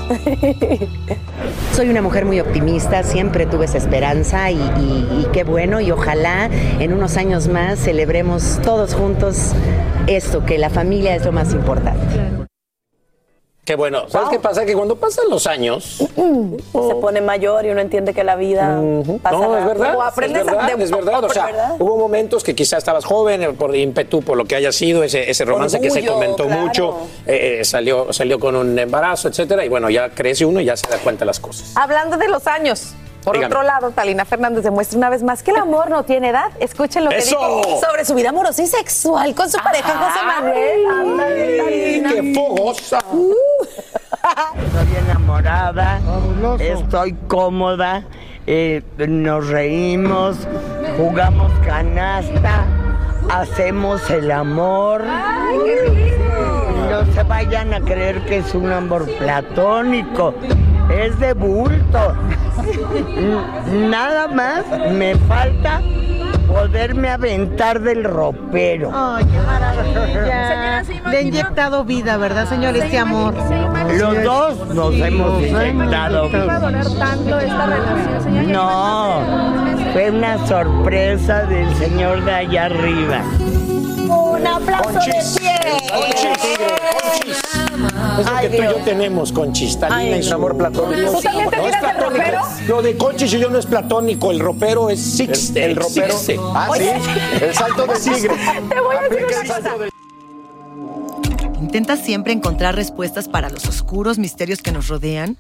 [1.74, 5.90] Soy una mujer muy optimista, siempre tuve esa esperanza y, y- y qué bueno y
[5.90, 6.48] ojalá
[6.80, 9.52] en unos años más celebremos todos juntos
[10.06, 12.46] esto, que la familia es lo más importante.
[13.64, 14.08] Qué bueno.
[14.08, 14.64] ¿Sabes qué pasa?
[14.64, 15.98] Que cuando pasan los años.
[16.16, 18.80] Se pone mayor y uno entiende que la vida
[19.22, 19.94] pasa No, es verdad.
[19.94, 21.22] O Es aprendes a- verdad, de- es verdad.
[21.24, 21.76] O sea, ¿verdad?
[21.78, 25.44] hubo momentos que quizás estabas joven, por ímpetu, por lo que haya sido, ese, ese
[25.44, 26.62] romance que se Orgullo, comentó claro.
[26.62, 30.64] mucho, eh, eh, salió, salió con un embarazo, etcétera, y bueno, ya crece uno y
[30.64, 31.74] ya se da cuenta de las cosas.
[31.76, 32.94] Hablando de los años.
[33.28, 33.54] Por Dígame.
[33.54, 36.50] otro lado, Talina Fernández demuestra una vez más que el amor no tiene edad.
[36.60, 37.36] Escuchen lo que ¡Eso!
[37.38, 41.58] dijo sobre su vida amorosa y sexual con su pareja José Manuel.
[41.58, 42.10] Talina.
[42.14, 42.98] ¡Qué fogosa!
[42.98, 46.00] Estoy enamorada,
[46.58, 48.04] estoy cómoda,
[48.46, 50.38] eh, nos reímos,
[50.96, 52.64] jugamos canasta,
[53.30, 55.04] hacemos el amor.
[56.90, 60.32] No se vayan a creer que es un amor platónico,
[60.90, 62.14] es de bulto.
[63.72, 65.80] Nada más me falta
[66.46, 68.90] poderme aventar del ropero.
[68.94, 70.82] Ay, qué maravilla.
[71.10, 72.76] Le ha inyectado vida, ¿verdad, señor?
[72.76, 73.34] Este amor.
[73.92, 76.30] Los dos nos hemos inyectado.
[76.32, 78.44] ¿Va a doler tanto esta relación, señor?
[78.46, 79.20] No,
[79.92, 83.22] fue una sorpresa del señor de allá arriba.
[84.08, 85.00] Un aplauso de
[85.38, 85.58] pie.
[88.18, 89.78] Es lo que tú y yo tenemos, Conchis.
[89.78, 91.12] Talina y su amor platónico.
[91.12, 92.24] ¿Tú también te No es tiras el platónico.
[92.24, 92.40] ropero?
[92.68, 95.52] Lo de Conchis y yo no es platónico, el ropero es six.
[95.54, 96.12] El ropero.
[96.18, 96.40] Sixte.
[96.54, 96.84] Ah, sí.
[97.44, 98.34] El salto de tigre.
[98.68, 99.88] Te voy a decir una salto cosa.
[101.60, 105.36] ¿Intentas siempre encontrar respuestas para los oscuros misterios que nos rodean?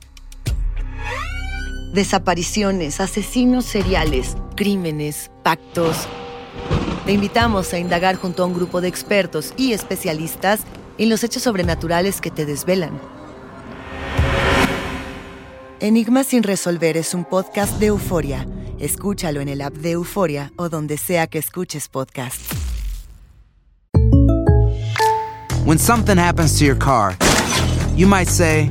[1.94, 5.96] Desapariciones, asesinos seriales, crímenes, pactos.
[7.06, 10.60] Te invitamos a indagar junto a un grupo de expertos y especialistas
[10.98, 13.00] en los hechos sobrenaturales que te desvelan.
[15.80, 18.46] Enigma sin resolver es un podcast de euforia.
[18.80, 22.40] Escúchalo en el app de Euforia o donde sea que escuches podcast.
[25.64, 27.16] When something happens to your car,
[27.94, 28.70] you might say,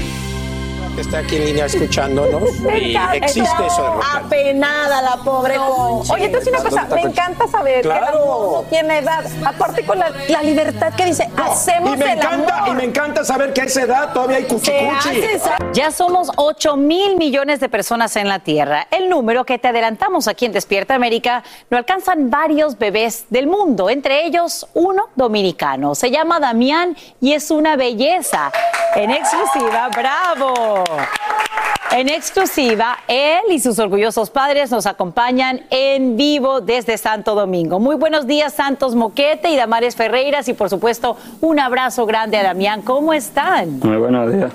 [0.95, 2.43] Que está aquí en línea escuchándonos.
[2.81, 4.19] Y existe eso de.
[4.25, 6.11] Apenada la pobre Conchi.
[6.11, 8.05] Oye, entonces una cosa, me encanta saber Claro.
[8.11, 9.23] que no tiene edad.
[9.45, 12.69] Aparte con la, la libertad que dice, hacemos y me el encanta, amor.
[12.69, 15.21] y me encanta saber que a esa edad todavía hay cuchicuchi.
[15.73, 18.87] Ya somos 8 mil millones de personas en la Tierra.
[18.91, 23.89] El número que te adelantamos aquí en Despierta América lo alcanzan varios bebés del mundo,
[23.89, 25.95] entre ellos uno dominicano.
[25.95, 28.51] Se llama Damián y es una belleza.
[28.95, 30.80] En exclusiva, bravo.
[31.91, 37.79] En exclusiva, él y sus orgullosos padres nos acompañan en vivo desde Santo Domingo.
[37.79, 42.43] Muy buenos días, Santos Moquete y Damares Ferreiras, y por supuesto, un abrazo grande a
[42.43, 42.81] Damián.
[42.81, 43.79] ¿Cómo están?
[43.79, 44.53] Muy buenos días.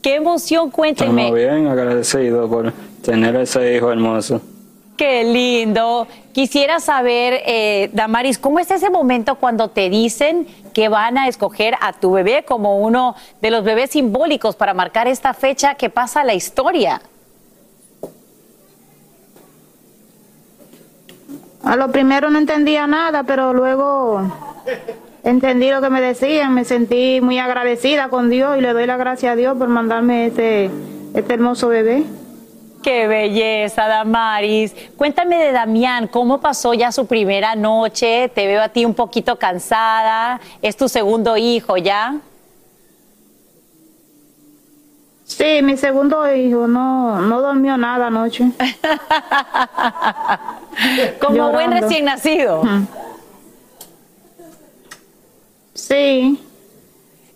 [0.00, 1.28] Qué emoción, cuéntenme.
[1.28, 2.72] Estamos bien agradecidos por
[3.02, 4.40] tener ese hijo hermoso.
[4.96, 6.06] Qué lindo.
[6.32, 11.74] Quisiera saber, eh, Damaris, ¿cómo es ese momento cuando te dicen que van a escoger
[11.80, 16.20] a tu bebé como uno de los bebés simbólicos para marcar esta fecha que pasa
[16.20, 17.02] a la historia?
[21.64, 24.22] A lo primero no entendía nada, pero luego
[25.24, 28.96] entendí lo que me decían, me sentí muy agradecida con Dios y le doy la
[28.96, 30.70] gracia a Dios por mandarme este,
[31.14, 32.04] este hermoso bebé.
[32.84, 34.74] Qué belleza, Damaris.
[34.98, 38.28] Cuéntame de Damián, ¿cómo pasó ya su primera noche?
[38.28, 40.38] Te veo a ti un poquito cansada.
[40.60, 42.16] Es tu segundo hijo ya.
[45.24, 48.44] Sí, mi segundo hijo no, no durmió nada anoche.
[51.22, 52.64] Como buen recién nacido.
[55.72, 56.38] Sí.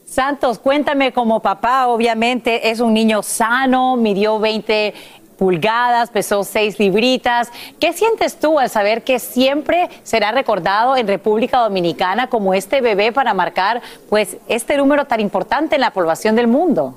[0.04, 4.94] Santos, cuéntame como papá, obviamente es un niño sano, midió 20
[5.38, 7.50] pulgadas, pesó 6 libritas.
[7.78, 13.12] ¿Qué sientes tú al saber que siempre será recordado en República Dominicana como este bebé
[13.12, 13.80] para marcar
[14.10, 16.94] pues este número tan importante en la población del mundo?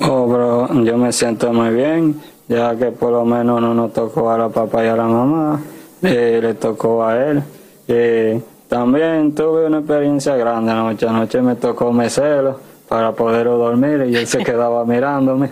[0.00, 4.30] Oh, pero yo me siento muy bien, ya que por lo menos no nos tocó
[4.30, 5.60] a la papá y a la mamá,
[6.02, 7.42] eh, le tocó a él.
[7.86, 11.06] Eh, también tuve una experiencia grande anoche.
[11.06, 15.48] Anoche me tocó mesero para poder dormir y él se quedaba mirándome.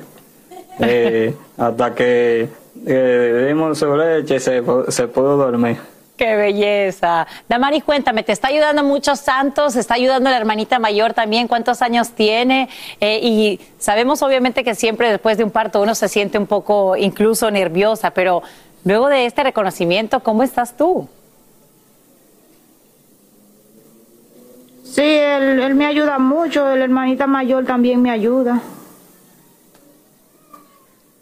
[0.78, 2.48] Eh, hasta que
[2.86, 5.78] eh, dimos su leche y se, pu- se pudo dormir.
[6.18, 7.26] Qué belleza.
[7.48, 9.74] Damaris, cuéntame, ¿te está ayudando mucho Santos?
[9.76, 11.48] ¿Está ayudando la hermanita mayor también?
[11.48, 12.68] ¿Cuántos años tiene?
[13.00, 16.94] Eh, y sabemos obviamente que siempre después de un parto uno se siente un poco
[16.94, 18.42] incluso nerviosa, pero
[18.84, 21.08] luego de este reconocimiento, ¿cómo estás tú?
[24.90, 28.60] Sí, él, él me ayuda mucho, la hermanita mayor también me ayuda.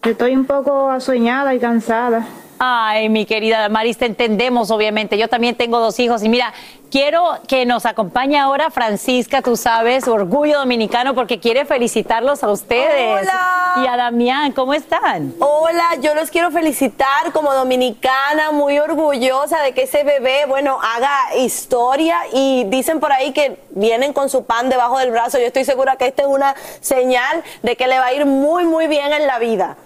[0.02, 2.26] Estoy un poco asueñada y cansada.
[2.58, 5.16] Ay, mi querida Damaris, te entendemos, obviamente.
[5.16, 6.24] Yo también tengo dos hijos.
[6.24, 6.52] Y mira,
[6.90, 13.22] quiero que nos acompañe ahora Francisca, tú sabes, Orgullo Dominicano, porque quiere felicitarlos a ustedes.
[13.22, 13.74] Hola.
[13.84, 15.34] Y a Damián, ¿cómo están?
[15.38, 21.36] Hola, yo los quiero felicitar como dominicana, muy orgullosa de que ese bebé, bueno, haga
[21.36, 25.38] historia y dicen por ahí que vienen con su pan debajo del brazo.
[25.38, 28.64] Yo estoy segura que esta es una señal de que le va a ir muy,
[28.64, 29.76] muy bien en la vida.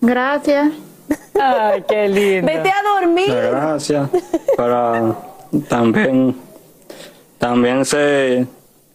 [0.00, 0.72] Gracias.
[1.40, 2.46] Ay, qué lindo.
[2.46, 3.34] Vete a dormir.
[3.34, 4.08] Gracias.
[4.56, 5.14] Para
[5.68, 6.36] también,
[7.38, 8.46] también se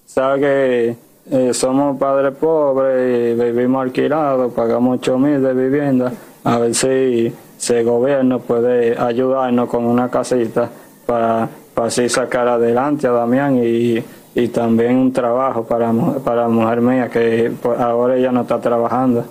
[0.05, 0.95] sabe que
[1.31, 6.11] eh, somos padres pobres y vivimos alquilados, pagamos 8 mil de vivienda.
[6.43, 10.69] A ver si, si el gobierno puede ayudarnos con una casita
[11.05, 14.03] para, para así sacar adelante a Damián y,
[14.35, 15.91] y también un trabajo para,
[16.23, 19.25] para la mujer mía que pues, ahora ella no está trabajando.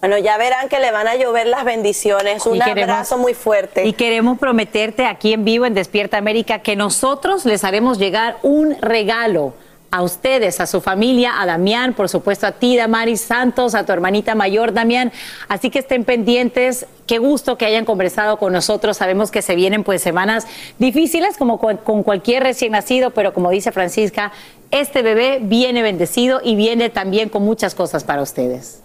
[0.00, 2.46] Bueno, ya verán que le van a llover las bendiciones.
[2.46, 3.84] Un queremos- abrazo muy fuerte.
[3.84, 8.76] Y queremos prometerte aquí en vivo en Despierta América que nosotros les haremos llegar un
[8.80, 9.54] regalo
[9.90, 13.92] a ustedes, a su familia, a Damián, por supuesto a ti, Damaris Santos, a tu
[13.92, 15.10] hermanita mayor, Damián.
[15.48, 16.86] Así que estén pendientes.
[17.06, 18.98] Qué gusto que hayan conversado con nosotros.
[18.98, 20.46] Sabemos que se vienen pues semanas
[20.78, 24.30] difíciles como con, con cualquier recién nacido, pero como dice Francisca,
[24.70, 28.82] este bebé viene bendecido y viene también con muchas cosas para ustedes.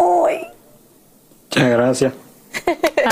[0.00, 0.46] Uy.
[1.44, 2.12] Muchas gracias.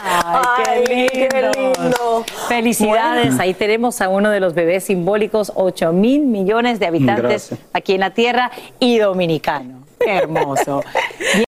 [0.03, 2.25] Ay, qué lindo.
[2.49, 3.27] Felicidades.
[3.29, 3.43] Bueno.
[3.43, 7.61] Ahí tenemos a uno de los bebés simbólicos, 8 mil millones de habitantes Gracias.
[7.73, 9.85] aquí en la Tierra y dominicano.
[9.99, 10.83] Qué hermoso.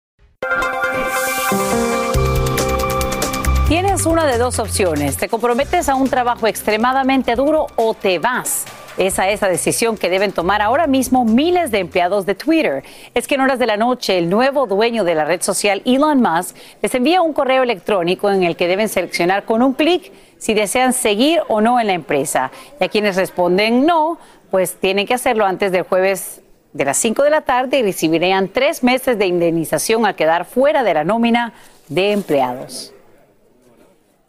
[3.69, 5.17] Tienes una de dos opciones.
[5.17, 8.67] Te comprometes a un trabajo extremadamente duro o te vas.
[8.97, 12.85] Esa es la decisión que deben tomar ahora mismo miles de empleados de Twitter.
[13.13, 16.23] Es que en horas de la noche el nuevo dueño de la red social, Elon
[16.23, 20.55] Musk, les envía un correo electrónico en el que deben seleccionar con un clic si
[20.55, 22.53] desean seguir o no en la empresa.
[22.81, 24.19] Y a quienes responden no,
[24.53, 26.41] pues tienen que hacerlo antes del jueves
[26.73, 30.85] de las 5 de la tarde y recibirían tres meses de indemnización al quedar fuera
[30.85, 31.53] de la nómina
[31.89, 32.94] de empleados.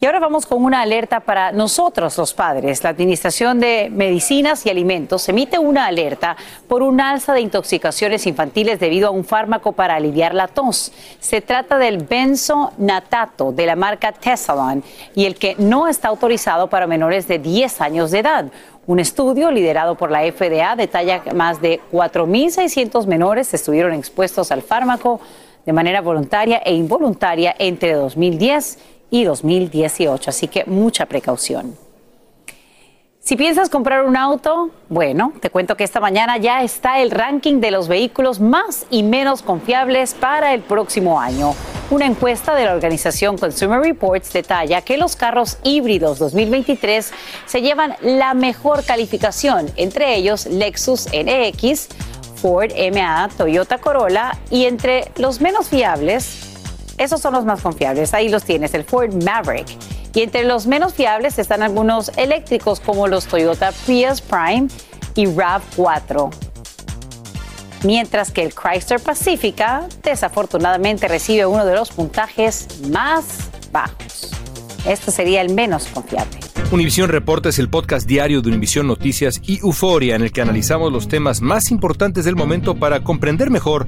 [0.05, 2.83] Y ahora vamos con una alerta para nosotros los padres.
[2.83, 6.37] La Administración de Medicinas y Alimentos emite una alerta
[6.67, 10.91] por un alza de intoxicaciones infantiles debido a un fármaco para aliviar la tos.
[11.19, 14.83] Se trata del benzonatato de la marca Tesalon
[15.15, 18.45] y el que no está autorizado para menores de 10 años de edad.
[18.85, 24.61] Un estudio liderado por la FDA detalla que más de 4.600 menores estuvieron expuestos al
[24.61, 25.19] fármaco
[25.65, 28.77] de manera voluntaria e involuntaria entre 2010
[29.09, 31.77] y 2018, así que mucha precaución.
[33.25, 37.59] Si piensas comprar un auto, bueno, te cuento que esta mañana ya está el ranking
[37.59, 41.55] de los vehículos más y menos confiables para el próximo año.
[41.89, 47.11] Una encuesta de la organización Consumer Reports detalla que los carros híbridos 2023
[47.47, 51.89] se llevan la mejor calificación, entre ellos Lexus NX,
[52.35, 56.54] Ford MA, Toyota Corolla y entre los menos fiables,
[56.97, 59.67] esos son los más confiables, ahí los tienes, el Ford Maverick.
[60.13, 64.67] Y entre los menos fiables están algunos eléctricos como los Toyota Prius Prime
[65.15, 66.33] y RAV4.
[67.83, 74.31] Mientras que el Chrysler Pacifica desafortunadamente recibe uno de los puntajes más bajos.
[74.87, 76.39] Este sería el menos confiable.
[76.71, 80.91] Univisión Reporta es el podcast diario de Univisión Noticias y Euforia en el que analizamos
[80.91, 83.87] los temas más importantes del momento para comprender mejor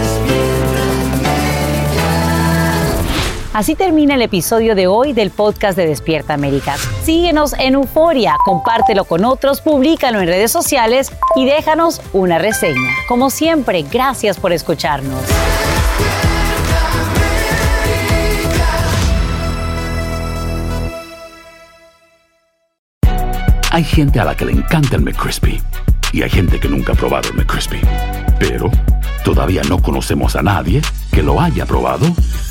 [3.53, 6.77] Así termina el episodio de hoy del podcast de Despierta América.
[7.03, 12.89] Síguenos en Euforia, compártelo con otros, públicalo en redes sociales y déjanos una reseña.
[13.09, 15.21] Como siempre, gracias por escucharnos.
[23.69, 25.61] Hay gente a la que le encanta el McCrispy
[26.13, 27.81] y hay gente que nunca ha probado el McCrispy.
[28.39, 28.71] Pero
[29.25, 30.81] todavía no conocemos a nadie
[31.11, 32.05] que lo haya probado